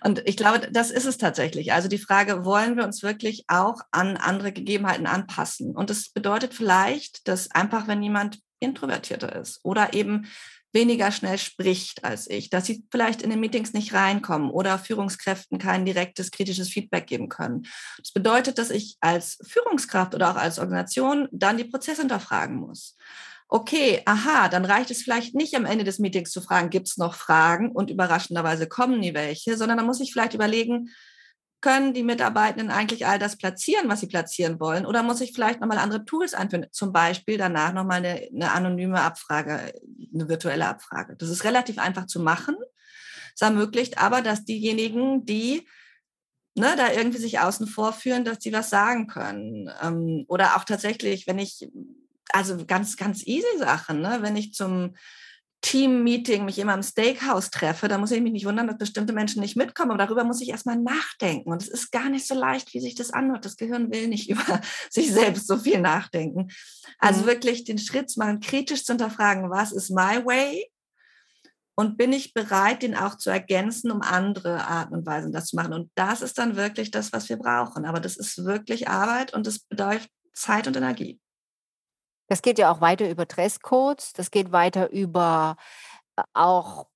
[0.03, 1.73] Und ich glaube, das ist es tatsächlich.
[1.73, 5.75] Also die Frage, wollen wir uns wirklich auch an andere Gegebenheiten anpassen?
[5.75, 10.27] Und das bedeutet vielleicht, dass einfach, wenn jemand introvertierter ist oder eben
[10.73, 15.59] weniger schnell spricht als ich, dass sie vielleicht in den Meetings nicht reinkommen oder Führungskräften
[15.59, 17.67] kein direktes kritisches Feedback geben können.
[17.99, 22.97] Das bedeutet, dass ich als Führungskraft oder auch als Organisation dann die Prozesse hinterfragen muss.
[23.47, 26.97] Okay, aha, dann reicht es vielleicht nicht am Ende des Meetings zu fragen, gibt es
[26.97, 30.89] noch Fragen und überraschenderweise kommen nie welche, sondern dann muss ich vielleicht überlegen,
[31.63, 34.85] können die Mitarbeitenden eigentlich all das platzieren, was sie platzieren wollen?
[34.85, 36.67] Oder muss ich vielleicht nochmal andere Tools einführen?
[36.71, 39.73] Zum Beispiel danach nochmal eine, eine anonyme Abfrage,
[40.13, 41.15] eine virtuelle Abfrage.
[41.15, 42.57] Das ist relativ einfach zu machen.
[43.33, 45.65] Es ermöglicht aber, dass diejenigen, die
[46.53, 49.71] ne, da irgendwie sich außen vor führen, dass die was sagen können.
[49.81, 51.69] Ähm, oder auch tatsächlich, wenn ich,
[52.33, 54.17] also ganz, ganz easy Sachen, ne?
[54.19, 54.95] wenn ich zum
[55.63, 59.41] Team-Meeting mich immer im Steakhouse treffe, da muss ich mich nicht wundern, dass bestimmte Menschen
[59.41, 59.91] nicht mitkommen.
[59.91, 61.51] Aber darüber muss ich erstmal nachdenken.
[61.51, 63.45] Und es ist gar nicht so leicht, wie sich das anhört.
[63.45, 66.49] Das Gehirn will nicht über sich selbst so viel nachdenken.
[66.99, 67.27] Also mhm.
[67.27, 70.69] wirklich den Schritt zu machen, kritisch zu hinterfragen, was ist my way?
[71.75, 75.55] Und bin ich bereit, den auch zu ergänzen, um andere Arten und Weisen das zu
[75.55, 75.73] machen?
[75.73, 77.85] Und das ist dann wirklich das, was wir brauchen.
[77.85, 81.19] Aber das ist wirklich Arbeit und das bedeutet Zeit und Energie.
[82.27, 85.57] Das geht ja auch weiter über Dresscodes, das geht weiter über
[86.15, 86.87] äh, auch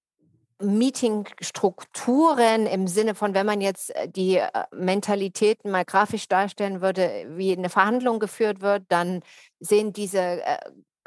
[0.59, 7.25] Meetingstrukturen im Sinne von, wenn man jetzt äh, die äh, Mentalitäten mal grafisch darstellen würde,
[7.29, 9.21] wie eine Verhandlung geführt wird, dann
[9.59, 10.41] sehen diese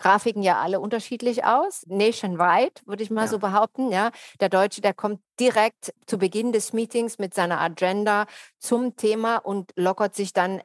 [0.00, 1.84] Grafiken ja alle unterschiedlich aus.
[1.86, 3.28] Nationwide, würde ich mal ja.
[3.28, 3.92] so behaupten.
[3.92, 8.26] Ja, der Deutsche, der kommt direkt zu Beginn des Meetings mit seiner Agenda
[8.58, 10.62] zum Thema und lockert sich dann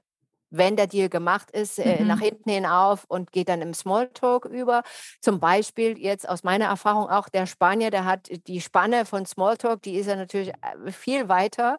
[0.49, 2.07] wenn der Deal gemacht ist, äh, mhm.
[2.07, 4.83] nach hinten hin auf und geht dann im Smalltalk über.
[5.21, 9.81] Zum Beispiel jetzt aus meiner Erfahrung auch der Spanier, der hat die Spanne von Smalltalk,
[9.81, 11.77] die ist ja natürlich äh, viel weiter,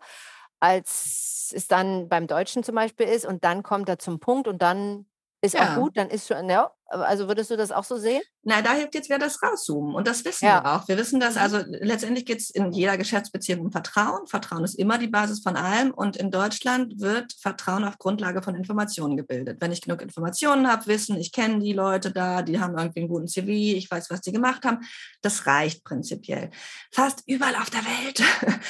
[0.61, 3.27] als es dann beim Deutschen zum Beispiel ist.
[3.27, 5.07] Und dann kommt er zum Punkt und dann
[5.41, 5.73] ist ja.
[5.73, 8.23] auch gut, dann ist schon, ja, also würdest du das auch so sehen?
[8.43, 9.95] Nein, da hilft jetzt wieder das Rauszoomen.
[9.95, 10.63] Und das wissen ja.
[10.63, 10.89] wir auch.
[10.89, 11.41] Wir wissen das, mhm.
[11.41, 14.27] also letztendlich geht es in jeder Geschäftsbeziehung um Vertrauen.
[14.27, 15.93] Vertrauen ist immer die Basis von allem.
[15.93, 19.59] Und in Deutschland wird Vertrauen auf Grundlage von Informationen gebildet.
[19.61, 23.09] Wenn ich genug Informationen habe, wissen, ich kenne die Leute da, die haben irgendwie einen
[23.09, 24.79] guten CV, ich weiß, was die gemacht haben,
[25.23, 26.51] das reicht prinzipiell.
[26.93, 28.23] Fast überall auf der Welt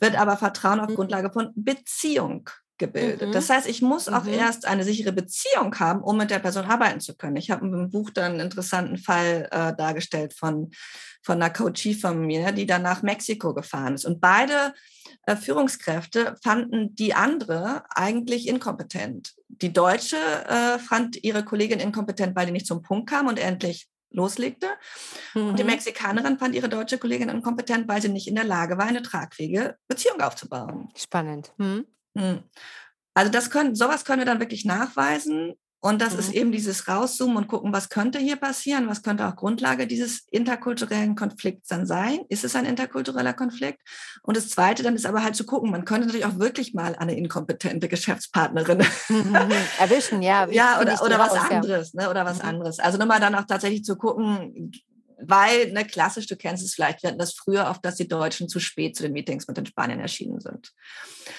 [0.00, 0.94] wird aber Vertrauen auf mhm.
[0.94, 3.28] Grundlage von Beziehung gebildet.
[3.28, 3.32] Mhm.
[3.32, 4.34] Das heißt, ich muss auch mhm.
[4.34, 7.36] erst eine sichere Beziehung haben, um mit der Person arbeiten zu können.
[7.36, 10.70] Ich habe im Buch dann einen interessanten Fall äh, dargestellt von,
[11.22, 14.04] von einer Coachie von mir, die dann nach Mexiko gefahren ist.
[14.04, 14.74] Und beide
[15.26, 19.34] äh, Führungskräfte fanden die andere eigentlich inkompetent.
[19.48, 23.88] Die Deutsche äh, fand ihre Kollegin inkompetent, weil die nicht zum Punkt kam und endlich
[24.10, 24.66] loslegte.
[25.34, 25.48] Mhm.
[25.48, 25.70] Und die mhm.
[25.70, 29.76] Mexikanerin fand ihre deutsche Kollegin inkompetent, weil sie nicht in der Lage war, eine tragfähige
[29.88, 30.88] Beziehung aufzubauen.
[30.96, 31.52] Spannend.
[31.58, 31.86] Mhm.
[32.16, 32.42] Hm.
[33.14, 35.54] Also das können, sowas können wir dann wirklich nachweisen.
[35.84, 36.18] Und das mhm.
[36.18, 40.26] ist eben dieses Rauszoomen und gucken, was könnte hier passieren, was könnte auch Grundlage dieses
[40.30, 42.20] interkulturellen Konflikts dann sein.
[42.30, 43.82] Ist es ein interkultureller Konflikt?
[44.22, 46.96] Und das Zweite dann ist aber halt zu gucken, man könnte natürlich auch wirklich mal
[46.96, 48.78] eine inkompetente Geschäftspartnerin
[49.10, 49.36] mhm.
[49.78, 50.48] erwischen, ja.
[50.48, 52.04] ja, oder, oder was raus, anderes, ja.
[52.04, 52.48] ne, oder was mhm.
[52.48, 52.78] anderes.
[52.78, 54.72] Also nochmal dann auch tatsächlich zu gucken,
[55.20, 58.48] weil, ne, klassisch, du kennst es vielleicht, wir hatten das früher oft, dass die Deutschen
[58.48, 60.72] zu spät zu den Meetings mit den Spaniern erschienen sind.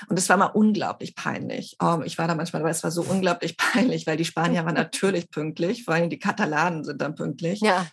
[0.07, 1.75] Und es war mal unglaublich peinlich.
[1.81, 4.75] Oh, ich war da manchmal, aber es war so unglaublich peinlich, weil die Spanier waren
[4.75, 7.61] natürlich pünktlich, vor allem die Katalanen sind dann pünktlich.
[7.61, 7.88] Ja.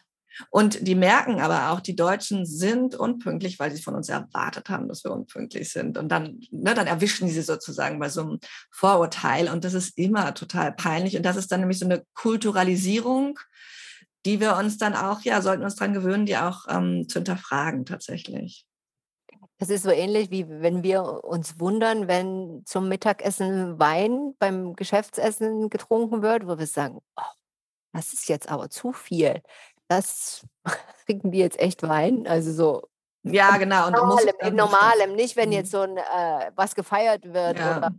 [0.50, 4.88] Und die merken aber auch, die Deutschen sind unpünktlich, weil sie von uns erwartet haben,
[4.88, 5.98] dass wir unpünktlich sind.
[5.98, 8.38] Und dann, ne, dann erwischen sie sozusagen bei so einem
[8.70, 9.50] Vorurteil.
[9.50, 11.16] Und das ist immer total peinlich.
[11.16, 13.38] Und das ist dann nämlich so eine Kulturalisierung
[14.24, 17.85] die wir uns dann auch, ja, sollten uns daran gewöhnen, die auch ähm, zu hinterfragen
[17.85, 18.66] tatsächlich.
[19.58, 25.70] Das ist so ähnlich wie wenn wir uns wundern, wenn zum Mittagessen Wein beim Geschäftsessen
[25.70, 27.22] getrunken wird, wo wir sagen, oh,
[27.92, 29.42] das ist jetzt aber zu viel.
[29.88, 30.46] Das
[31.06, 32.26] trinken die jetzt echt Wein.
[32.26, 32.88] Also so.
[33.24, 33.87] Ja, genau.
[33.87, 35.76] Und normalem, in normalem, nicht wenn jetzt mhm.
[35.76, 37.78] so ein äh, was gefeiert wird ja.
[37.78, 37.94] oder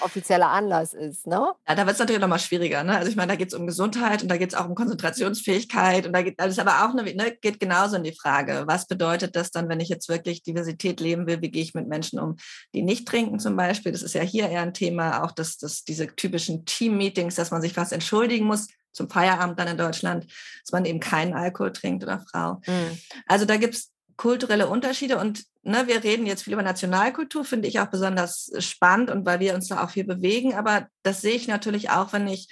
[0.00, 1.52] offizieller Anlass ist, ne?
[1.68, 2.96] Ja, da wird es natürlich nochmal schwieriger, ne?
[2.96, 6.06] Also ich meine, da geht es um Gesundheit und da geht es auch um Konzentrationsfähigkeit
[6.06, 9.36] und da geht alles aber auch eine, ne, geht genauso in die Frage, was bedeutet
[9.36, 12.36] das dann, wenn ich jetzt wirklich Diversität leben will, wie gehe ich mit Menschen um,
[12.74, 13.92] die nicht trinken zum Beispiel?
[13.92, 17.62] Das ist ja hier eher ein Thema, auch dass, dass diese typischen Team-Meetings, dass man
[17.62, 22.04] sich fast entschuldigen muss, zum Feierabend dann in Deutschland, dass man eben keinen Alkohol trinkt
[22.04, 22.60] oder Frau.
[22.66, 22.98] Mhm.
[23.26, 27.68] Also da gibt es kulturelle Unterschiede und ne, wir reden jetzt viel über Nationalkultur, finde
[27.68, 31.34] ich auch besonders spannend und weil wir uns da auch viel bewegen, aber das sehe
[31.34, 32.48] ich natürlich auch, wenn ich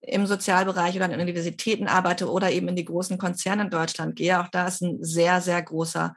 [0.00, 4.40] im Sozialbereich oder an Universitäten arbeite oder eben in die großen Konzerne in Deutschland gehe.
[4.40, 6.14] Auch da ist ein sehr, sehr großer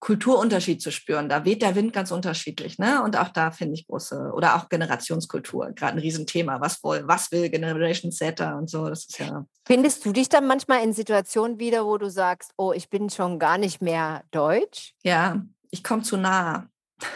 [0.00, 1.28] Kulturunterschied zu spüren.
[1.28, 2.78] Da weht der Wind ganz unterschiedlich.
[2.78, 3.02] Ne?
[3.02, 6.60] Und auch da finde ich große, oder auch Generationskultur, gerade ein Riesenthema.
[6.60, 9.46] Was, wohl, was will Generation Setter und so, das ist ja.
[9.66, 13.38] Findest du dich dann manchmal in Situationen wieder, wo du sagst, oh, ich bin schon
[13.38, 14.94] gar nicht mehr deutsch?
[15.02, 16.68] Ja, ich komme zu nah.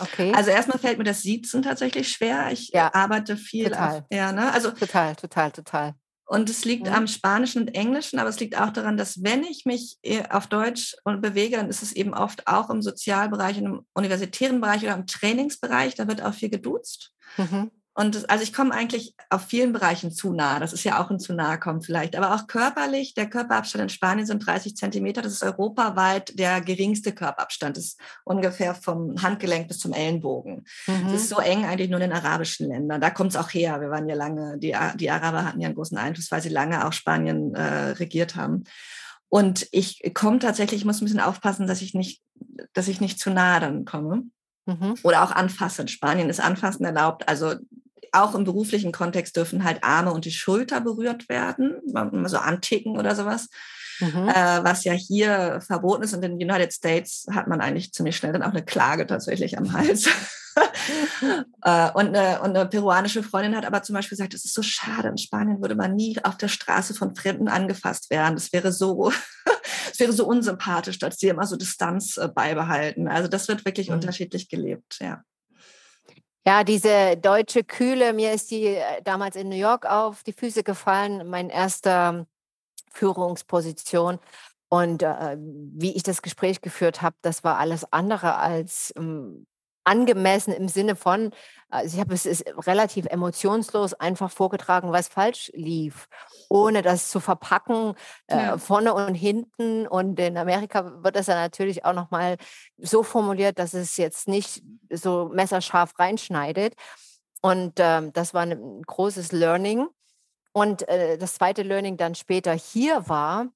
[0.00, 0.32] Okay.
[0.32, 2.52] Also erstmal fällt mir das Siezen tatsächlich schwer.
[2.52, 3.98] Ich ja, arbeite viel total.
[3.98, 4.52] Auf, ja, ne?
[4.52, 5.94] also, total, total, total.
[6.28, 6.92] Und es liegt mhm.
[6.92, 10.46] am Spanischen und Englischen, aber es liegt auch daran, dass wenn ich mich äh, auf
[10.46, 15.06] Deutsch bewege, dann ist es eben oft auch im Sozialbereich, im universitären Bereich oder im
[15.06, 17.12] Trainingsbereich, da wird auch viel geduzt.
[17.38, 17.70] Mhm.
[17.98, 20.60] Und das, also ich komme eigentlich auf vielen Bereichen zu nah.
[20.60, 22.14] Das ist ja auch ein zu nahe kommen vielleicht.
[22.14, 25.20] Aber auch körperlich, der Körperabstand in Spanien sind 30 Zentimeter.
[25.20, 27.76] Das ist europaweit der geringste Körperabstand.
[27.76, 30.64] Das ist ungefähr vom Handgelenk bis zum Ellenbogen.
[30.86, 31.06] Mhm.
[31.06, 33.00] Das ist so eng eigentlich nur in den arabischen Ländern.
[33.00, 33.80] Da kommt es auch her.
[33.80, 36.86] Wir waren ja lange, die, die Araber hatten ja einen großen Einfluss, weil sie lange
[36.86, 38.62] auch Spanien äh, regiert haben.
[39.28, 42.22] Und ich komme tatsächlich, ich muss ein bisschen aufpassen, dass ich nicht,
[42.74, 44.22] dass ich nicht zu nah dann komme.
[44.66, 44.94] Mhm.
[45.02, 45.82] Oder auch anfassen.
[45.82, 47.28] In Spanien ist Anfassen erlaubt.
[47.28, 47.56] Also
[48.12, 51.80] auch im beruflichen Kontext dürfen halt Arme und die Schulter berührt werden,
[52.26, 53.48] so anticken oder sowas.
[54.00, 54.28] Mhm.
[54.28, 56.14] Äh, was ja hier verboten ist.
[56.14, 59.58] Und in den United States hat man eigentlich ziemlich schnell dann auch eine Klage tatsächlich
[59.58, 60.06] am Hals.
[61.64, 64.62] äh, und, eine, und, eine, peruanische Freundin hat aber zum Beispiel gesagt, es ist so
[64.62, 68.34] schade, in Spanien würde man nie auf der Straße von Fremden angefasst werden.
[68.34, 69.12] Das wäre so,
[69.92, 73.08] es wäre so unsympathisch, dass sie immer so Distanz äh, beibehalten.
[73.08, 73.94] Also das wird wirklich mhm.
[73.94, 75.22] unterschiedlich gelebt, ja.
[76.48, 80.62] Ja, diese deutsche Kühle, mir ist die äh, damals in New York auf die Füße
[80.62, 82.26] gefallen, mein erster
[82.90, 84.18] Führungsposition.
[84.70, 89.46] Und äh, wie ich das Gespräch geführt habe, das war alles andere als ähm,
[89.88, 91.30] angemessen im Sinne von,
[91.70, 96.08] also ich habe es ist relativ emotionslos einfach vorgetragen, was falsch lief,
[96.48, 97.94] ohne das zu verpacken,
[98.26, 99.86] äh, vorne und hinten.
[99.86, 102.36] Und in Amerika wird das ja natürlich auch nochmal
[102.76, 106.74] so formuliert, dass es jetzt nicht so messerscharf reinschneidet.
[107.40, 109.86] Und ähm, das war ein großes Learning.
[110.52, 113.46] Und äh, das zweite Learning dann später hier war,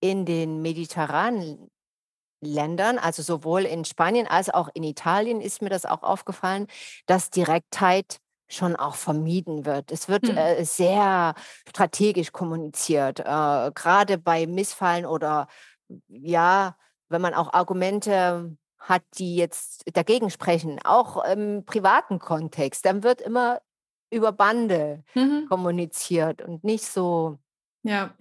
[0.00, 1.70] in den mediterranen
[2.44, 6.66] Ländern, also sowohl in Spanien als auch in Italien ist mir das auch aufgefallen,
[7.06, 9.90] dass Direktheit schon auch vermieden wird.
[9.90, 10.36] Es wird hm.
[10.36, 11.34] äh, sehr
[11.68, 15.48] strategisch kommuniziert, äh, gerade bei Missfallen oder
[16.08, 16.76] ja,
[17.08, 23.20] wenn man auch Argumente hat, die jetzt dagegen sprechen, auch im privaten Kontext, dann wird
[23.20, 23.60] immer
[24.10, 25.46] über Bande mhm.
[25.48, 27.38] kommuniziert und nicht so
[27.82, 28.14] ja.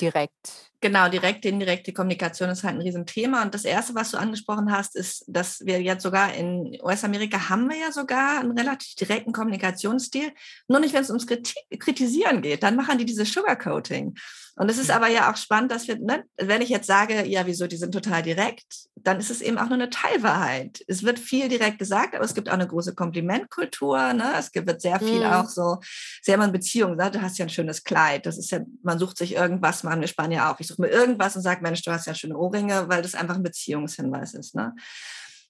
[0.00, 0.67] direkt.
[0.80, 3.42] Genau, direkte, indirekte Kommunikation ist halt ein Riesenthema.
[3.42, 7.68] Und das Erste, was du angesprochen hast, ist, dass wir jetzt sogar in US-Amerika haben
[7.68, 10.30] wir ja sogar einen relativ direkten Kommunikationsstil.
[10.68, 12.62] Nur nicht, wenn es ums Kritisieren geht.
[12.62, 14.14] Dann machen die diese Sugarcoating.
[14.58, 17.46] Und es ist aber ja auch spannend, dass wir, ne, wenn ich jetzt sage, ja,
[17.46, 20.82] wieso, die sind total direkt, dann ist es eben auch nur eine Teilwahrheit.
[20.88, 24.12] Es wird viel direkt gesagt, aber es gibt auch eine große Komplimentkultur.
[24.14, 24.32] Ne?
[24.36, 25.32] Es wird sehr viel mhm.
[25.32, 25.78] auch so,
[26.22, 27.08] sehr mal in Beziehungen, ne?
[27.08, 28.26] du hast ja ein schönes Kleid.
[28.26, 30.58] Das ist ja, man sucht sich irgendwas, machen wir Spanier auch.
[30.58, 33.36] Ich suche mir irgendwas und sage, Mensch, du hast ja schöne Ohrringe, weil das einfach
[33.36, 34.56] ein Beziehungshinweis ist.
[34.56, 34.74] Ne?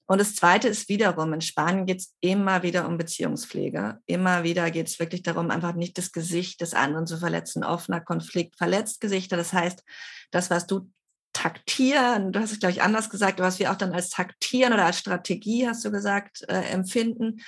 [0.09, 3.99] Und das Zweite ist wiederum, in Spanien geht es immer wieder um Beziehungspflege.
[4.07, 7.63] Immer wieder geht es wirklich darum, einfach nicht das Gesicht des anderen zu verletzen.
[7.63, 9.37] Offener Konflikt verletzt Gesichter.
[9.37, 9.85] Das heißt,
[10.31, 10.91] das, was du
[11.35, 14.87] taktieren, du hast es, glaube ich, anders gesagt, was wir auch dann als taktieren oder
[14.87, 17.43] als Strategie, hast du gesagt, äh, empfinden,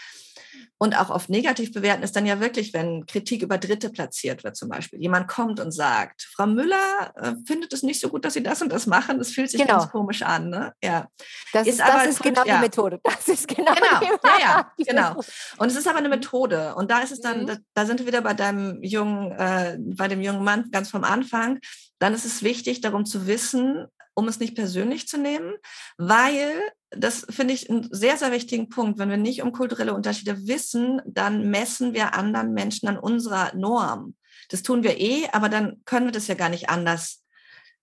[0.78, 4.56] und auch oft negativ bewerten ist dann ja wirklich, wenn Kritik über Dritte platziert wird
[4.56, 5.00] zum Beispiel.
[5.00, 8.62] Jemand kommt und sagt, Frau Müller äh, findet es nicht so gut, dass Sie das
[8.62, 9.18] und das machen.
[9.18, 9.78] Das fühlt sich genau.
[9.78, 10.48] ganz komisch an.
[10.48, 10.72] Ne?
[10.82, 11.08] Ja.
[11.52, 12.56] Das ist, das ist genau ja.
[12.56, 13.00] die Methode.
[13.04, 14.00] Das ist genau, genau.
[14.24, 15.20] Ja, ja, genau.
[15.58, 16.14] Und es ist aber eine mhm.
[16.14, 16.74] Methode.
[16.74, 17.46] Und da ist es dann, mhm.
[17.46, 21.04] da, da, sind wir wieder bei deinem jungen, äh, bei dem jungen Mann ganz vom
[21.04, 21.58] Anfang.
[21.98, 25.54] Dann ist es wichtig, darum zu wissen, um es nicht persönlich zu nehmen,
[25.98, 28.98] weil das finde ich einen sehr, sehr wichtigen Punkt.
[28.98, 34.16] Wenn wir nicht um kulturelle Unterschiede wissen, dann messen wir anderen Menschen an unserer Norm.
[34.48, 37.22] Das tun wir eh, aber dann können wir das ja gar nicht anders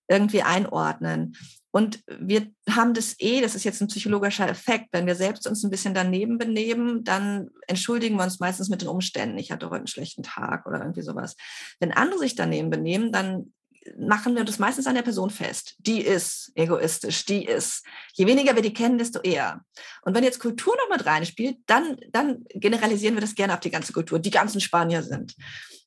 [0.09, 1.35] irgendwie einordnen.
[1.71, 4.87] Und wir haben das eh, das ist jetzt ein psychologischer Effekt.
[4.91, 8.87] Wenn wir selbst uns ein bisschen daneben benehmen, dann entschuldigen wir uns meistens mit den
[8.87, 9.37] Umständen.
[9.37, 11.35] Ich hatte heute einen schlechten Tag oder irgendwie sowas.
[11.79, 13.53] Wenn andere sich daneben benehmen, dann
[13.97, 15.75] machen wir das meistens an der Person fest.
[15.79, 17.85] Die ist egoistisch, die ist.
[18.13, 19.61] Je weniger wir die kennen, desto eher.
[20.01, 23.71] Und wenn jetzt Kultur noch mit reinspielt, dann, dann generalisieren wir das gerne auf die
[23.71, 24.19] ganze Kultur.
[24.19, 25.35] Die ganzen Spanier sind.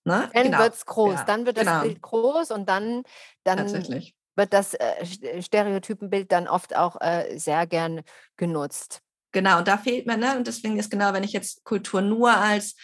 [0.05, 0.31] Ne?
[0.33, 0.59] Dann genau.
[0.59, 1.83] wird es groß, ja, dann wird das genau.
[1.83, 3.03] Bild groß und dann,
[3.45, 8.01] dann wird das äh, Stereotypenbild dann oft auch äh, sehr gern
[8.37, 9.03] genutzt.
[9.33, 10.37] Genau, und da fehlt mir, ne?
[10.37, 12.75] Und deswegen ist genau, wenn ich jetzt Kultur nur als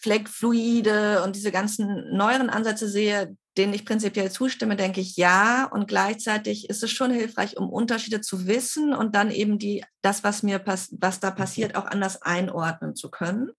[0.00, 5.64] Fleckfluide und diese ganzen neueren Ansätze sehe, denen ich prinzipiell zustimme, denke ich ja.
[5.64, 10.24] Und gleichzeitig ist es schon hilfreich, um Unterschiede zu wissen und dann eben die, das,
[10.24, 13.50] was mir was da passiert, auch anders einordnen zu können.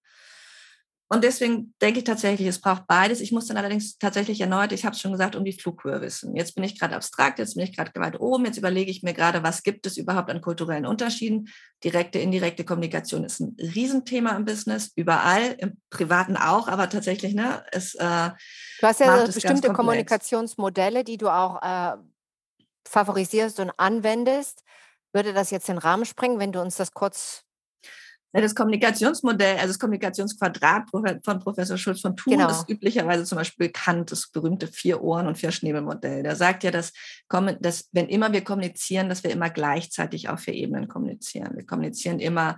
[1.10, 3.22] Und deswegen denke ich tatsächlich, es braucht beides.
[3.22, 6.36] Ich muss dann allerdings tatsächlich erneut, ich habe es schon gesagt, um die Flughöhe wissen.
[6.36, 9.14] Jetzt bin ich gerade abstrakt, jetzt bin ich gerade weit oben, jetzt überlege ich mir
[9.14, 11.47] gerade, was gibt es überhaupt an kulturellen Unterschieden.
[11.82, 17.64] Direkte, indirekte Kommunikation ist ein Riesenthema im Business, überall, im Privaten auch, aber tatsächlich, ne,
[17.72, 18.32] es äh,
[18.82, 21.97] Du hast ja so bestimmte Kommunikationsmodelle, die du auch äh,
[22.86, 24.64] favorisierst und anwendest.
[25.14, 27.46] Würde das jetzt den Rahmen sprengen, wenn du uns das kurz
[28.41, 30.89] das Kommunikationsmodell, also das Kommunikationsquadrat
[31.23, 32.49] von Professor Schulz von Thun genau.
[32.49, 36.23] ist üblicherweise zum Beispiel bekannt, das berühmte Vier Ohren- und Vier-Schnäbel-Modell.
[36.23, 36.93] Der sagt ja, dass,
[37.59, 41.55] dass wenn immer wir kommunizieren, dass wir immer gleichzeitig auf vier Ebenen kommunizieren.
[41.55, 42.57] Wir kommunizieren immer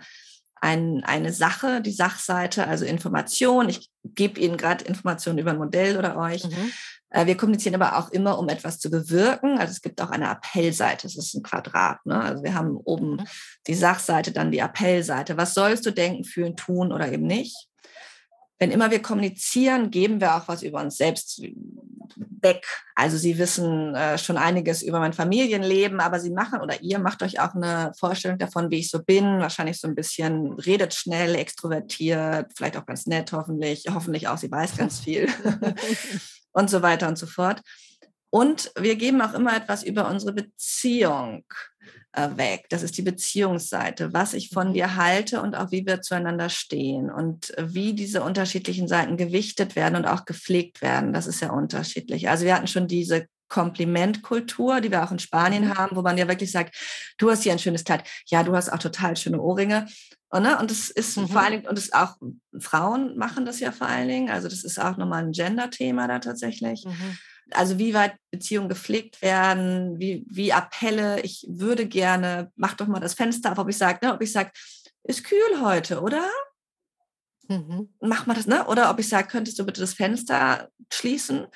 [0.61, 3.69] ein, eine Sache, die Sachseite, also Information.
[3.69, 6.43] Ich gebe Ihnen gerade Informationen über ein Modell oder euch.
[6.43, 6.71] Mhm.
[7.11, 9.57] Äh, wir kommunizieren aber auch immer, um etwas zu bewirken.
[9.57, 12.05] Also es gibt auch eine Appellseite, das ist ein Quadrat.
[12.05, 12.19] Ne?
[12.19, 13.27] Also wir haben oben mhm.
[13.67, 15.37] die Sachseite, dann die Appellseite.
[15.37, 17.67] Was sollst du denken, fühlen, tun oder eben nicht?
[18.61, 21.41] Wenn immer wir kommunizieren, geben wir auch was über uns selbst
[22.41, 22.65] weg.
[22.93, 27.23] Also sie wissen äh, schon einiges über mein Familienleben, aber sie machen oder ihr macht
[27.23, 29.39] euch auch eine Vorstellung davon, wie ich so bin.
[29.39, 33.85] Wahrscheinlich so ein bisschen redet schnell, extrovertiert, vielleicht auch ganz nett, hoffentlich.
[33.93, 35.29] Hoffentlich auch, sie weiß ganz viel.
[36.51, 37.61] und so weiter und so fort.
[38.31, 41.43] Und wir geben auch immer etwas über unsere Beziehung
[42.13, 42.65] äh, weg.
[42.69, 44.73] Das ist die Beziehungsseite, was ich von mhm.
[44.73, 49.95] dir halte und auch wie wir zueinander stehen und wie diese unterschiedlichen Seiten gewichtet werden
[49.95, 51.13] und auch gepflegt werden.
[51.13, 52.29] Das ist ja unterschiedlich.
[52.29, 55.77] Also wir hatten schon diese Komplimentkultur, die wir auch in Spanien mhm.
[55.77, 56.75] haben, wo man ja wirklich sagt,
[57.17, 58.03] du hast hier ein schönes Kleid.
[58.27, 59.87] Ja, du hast auch total schöne Ohrringe.
[60.29, 61.27] Und, ne, und das ist mhm.
[61.27, 62.15] vor allen Dingen, und das auch
[62.59, 64.29] Frauen machen das ja vor allen Dingen.
[64.29, 66.85] Also das ist auch nochmal ein Gender-Thema da tatsächlich.
[66.85, 67.17] Mhm.
[67.51, 72.99] Also wie weit Beziehungen gepflegt werden, wie, wie Appelle, ich würde gerne, mach doch mal
[72.99, 74.51] das Fenster auf, ob ich sage, ne, ob ich sage,
[75.03, 76.29] ist kühl heute, oder?
[77.47, 77.89] Mhm.
[77.99, 78.67] Mach mal das, ne?
[78.67, 81.47] Oder ob ich sage, könntest du bitte das Fenster schließen?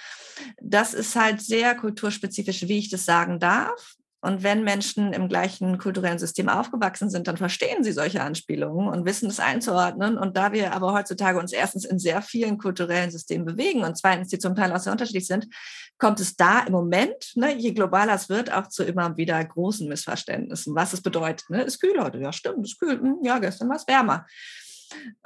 [0.59, 3.95] Das ist halt sehr kulturspezifisch, wie ich das sagen darf.
[4.23, 9.03] Und wenn Menschen im gleichen kulturellen System aufgewachsen sind, dann verstehen sie solche Anspielungen und
[9.03, 10.17] wissen es einzuordnen.
[10.17, 14.29] Und da wir aber heutzutage uns erstens in sehr vielen kulturellen Systemen bewegen und zweitens,
[14.29, 15.49] die zum Teil auch sehr unterschiedlich sind,
[15.97, 19.89] kommt es da im Moment, ne, je globaler es wird, auch zu immer wieder großen
[19.89, 21.49] Missverständnissen, was es bedeutet.
[21.49, 21.63] Ne?
[21.63, 22.19] Ist kühl heute?
[22.19, 23.01] Ja, stimmt, ist kühl.
[23.01, 24.25] Hm, ja, gestern war es wärmer.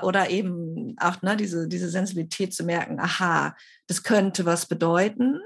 [0.02, 5.40] Oder eben auch ne, diese, diese Sensibilität zu merken, aha, das könnte was bedeuten.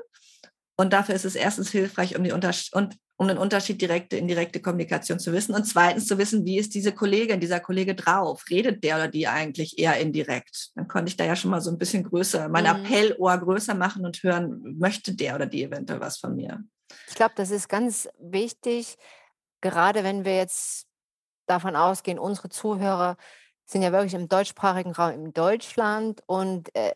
[0.77, 4.61] Und dafür ist es erstens hilfreich, um, die Unters und, um den Unterschied direkte, indirekte
[4.61, 5.53] Kommunikation zu wissen.
[5.53, 8.43] Und zweitens zu wissen, wie ist diese Kollegin, dieser Kollege drauf?
[8.49, 10.71] Redet der oder die eigentlich eher indirekt?
[10.75, 12.69] Dann konnte ich da ja schon mal so ein bisschen größer, mein mhm.
[12.69, 16.63] Appellohr größer machen und hören, möchte der oder die eventuell was von mir?
[17.07, 18.97] Ich glaube, das ist ganz wichtig,
[19.61, 20.87] gerade wenn wir jetzt
[21.45, 23.17] davon ausgehen, unsere Zuhörer
[23.65, 26.93] sind ja wirklich im deutschsprachigen Raum in Deutschland und äh,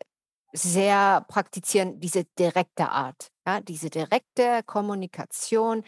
[0.56, 5.84] sehr praktizieren diese direkte Art, ja, diese direkte Kommunikation.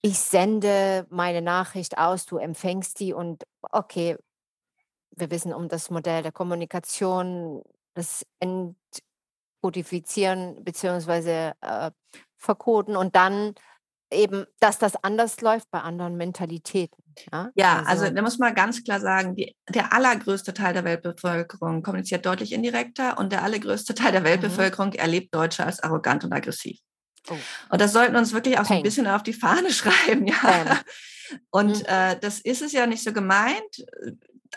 [0.00, 4.16] Ich sende meine Nachricht aus, du empfängst die und okay,
[5.14, 7.62] wir wissen um das Modell der Kommunikation,
[7.94, 11.52] das Entkodifizieren bzw.
[11.60, 11.90] Äh,
[12.36, 13.54] verkoden und dann
[14.12, 17.02] eben, dass das anders läuft bei anderen Mentalitäten.
[17.32, 20.84] Ja, ja also, also, da muss man ganz klar sagen, die, der allergrößte Teil der
[20.84, 24.26] Weltbevölkerung kommuniziert deutlich indirekter und der allergrößte Teil der mhm.
[24.26, 24.98] Weltbevölkerung mhm.
[24.98, 26.78] erlebt Deutsche als arrogant und aggressiv.
[27.30, 27.36] Oh.
[27.70, 30.80] Und das sollten wir uns wirklich auch so ein bisschen auf die Fahne schreiben, ja.
[31.50, 31.86] Und mhm.
[31.86, 33.84] äh, das ist es ja nicht so gemeint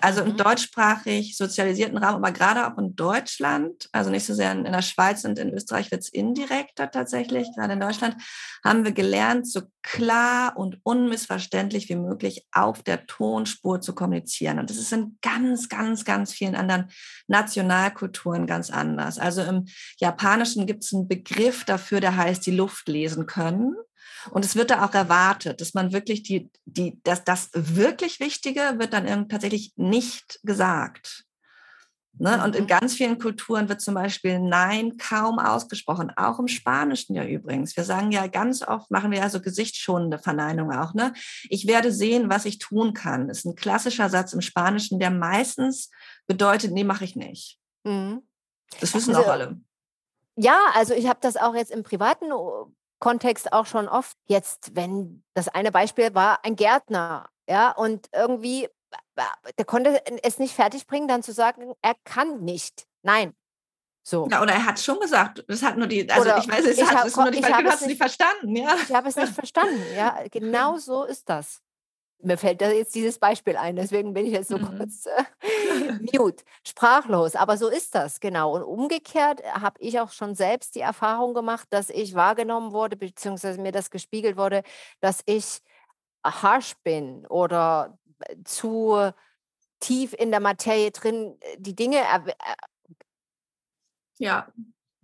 [0.02, 0.38] also im mhm.
[0.38, 4.82] deutschsprachig sozialisierten Raum, aber gerade auch in Deutschland, also nicht so sehr in, in der
[4.82, 8.16] Schweiz und in Österreich wird es indirekter tatsächlich, gerade in Deutschland,
[8.64, 14.60] haben wir gelernt, so klar und unmissverständlich wie möglich auf der Tonspur zu kommunizieren.
[14.60, 16.90] Und das ist in ganz, ganz, ganz vielen anderen
[17.28, 19.20] Nationalkulturen ganz anders.
[19.20, 19.66] Also im
[19.98, 23.76] Japanischen gibt es einen Begriff dafür, der heißt, die Luft lesen können.
[24.32, 28.76] Und es wird da auch erwartet, dass man wirklich die, die, dass das wirklich Wichtige
[28.78, 31.26] wird dann tatsächlich nicht gesagt.
[32.18, 32.42] Ne?
[32.44, 32.68] Und in mhm.
[32.68, 37.76] ganz vielen Kulturen wird zum Beispiel Nein kaum ausgesprochen, auch im Spanischen ja übrigens.
[37.76, 40.94] Wir sagen ja ganz oft, machen wir ja so gesichtsschonende Verneinungen auch.
[40.94, 41.14] Ne?
[41.50, 43.28] Ich werde sehen, was ich tun kann.
[43.28, 45.90] Das ist ein klassischer Satz im Spanischen, der meistens
[46.26, 47.60] bedeutet, nee, mache ich nicht.
[47.84, 48.22] Mhm.
[48.80, 49.60] Das wissen also, auch alle.
[50.38, 52.32] Ja, also ich habe das auch jetzt im privaten
[53.06, 54.18] Kontext auch schon oft.
[54.26, 58.68] Jetzt, wenn das eine Beispiel war, ein Gärtner, ja, und irgendwie,
[59.60, 62.88] der konnte es nicht fertigbringen, dann zu sagen, er kann nicht.
[63.04, 63.36] Nein.
[64.02, 64.28] So.
[64.32, 66.82] Ja, oder er hat schon gesagt, das hat nur die, also oder ich weiß, es
[66.82, 68.76] hat hab, es nur die, ich du hast es nicht verstanden, ja.
[68.82, 70.24] Ich habe es nicht verstanden, ja.
[70.32, 71.62] Genau so ist das.
[72.20, 74.78] Mir fällt da jetzt dieses Beispiel ein, deswegen bin ich jetzt so mhm.
[74.78, 75.06] kurz.
[75.06, 77.36] Äh, Mute, sprachlos.
[77.36, 78.56] Aber so ist das, genau.
[78.56, 83.62] Und umgekehrt habe ich auch schon selbst die Erfahrung gemacht, dass ich wahrgenommen wurde, beziehungsweise
[83.62, 84.64] mir das gespiegelt wurde,
[85.02, 85.62] dass ich
[86.24, 89.12] harsh bin oder äh, zu
[89.80, 92.02] tief in der Materie drin äh, die Dinge
[94.18, 94.48] ja.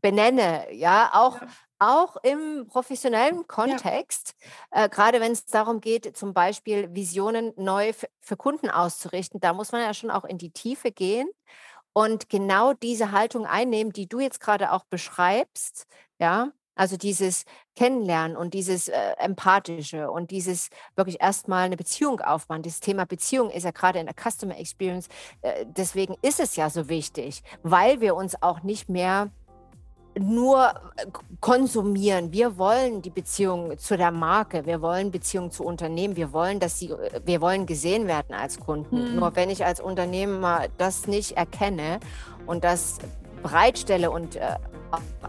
[0.02, 1.48] benenne, ja, auch, ja.
[1.82, 4.36] Auch im professionellen Kontext,
[4.74, 4.86] ja.
[4.86, 9.72] äh, gerade wenn es darum geht, zum Beispiel Visionen neu für Kunden auszurichten, da muss
[9.72, 11.28] man ja schon auch in die Tiefe gehen
[11.94, 15.88] und genau diese Haltung einnehmen, die du jetzt gerade auch beschreibst,
[16.20, 22.62] ja, also dieses Kennenlernen und dieses äh, Empathische und dieses wirklich erstmal eine Beziehung aufbauen.
[22.62, 25.08] Das Thema Beziehung ist ja gerade in der Customer Experience,
[25.42, 29.32] äh, deswegen ist es ja so wichtig, weil wir uns auch nicht mehr
[30.20, 31.06] nur äh,
[31.40, 32.32] konsumieren.
[32.32, 36.80] Wir wollen die Beziehung zu der Marke, wir wollen Beziehung zu Unternehmen, wir wollen, dass
[36.80, 39.12] sie, äh, wir wollen gesehen werden als Kunden.
[39.12, 39.16] Mhm.
[39.20, 42.00] Nur wenn ich als Unternehmer das nicht erkenne
[42.46, 42.98] und das
[43.42, 44.56] bereitstelle und äh,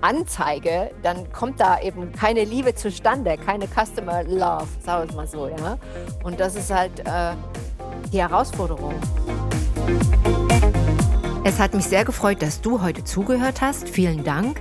[0.00, 5.26] anzeige, dann kommt da eben keine Liebe zustande, keine Customer Love, sagen wir es mal
[5.26, 5.78] so, ja.
[6.24, 7.34] Und das ist halt äh,
[8.12, 8.94] die Herausforderung.
[11.44, 13.88] Es hat mich sehr gefreut, dass du heute zugehört hast.
[13.88, 14.60] Vielen Dank.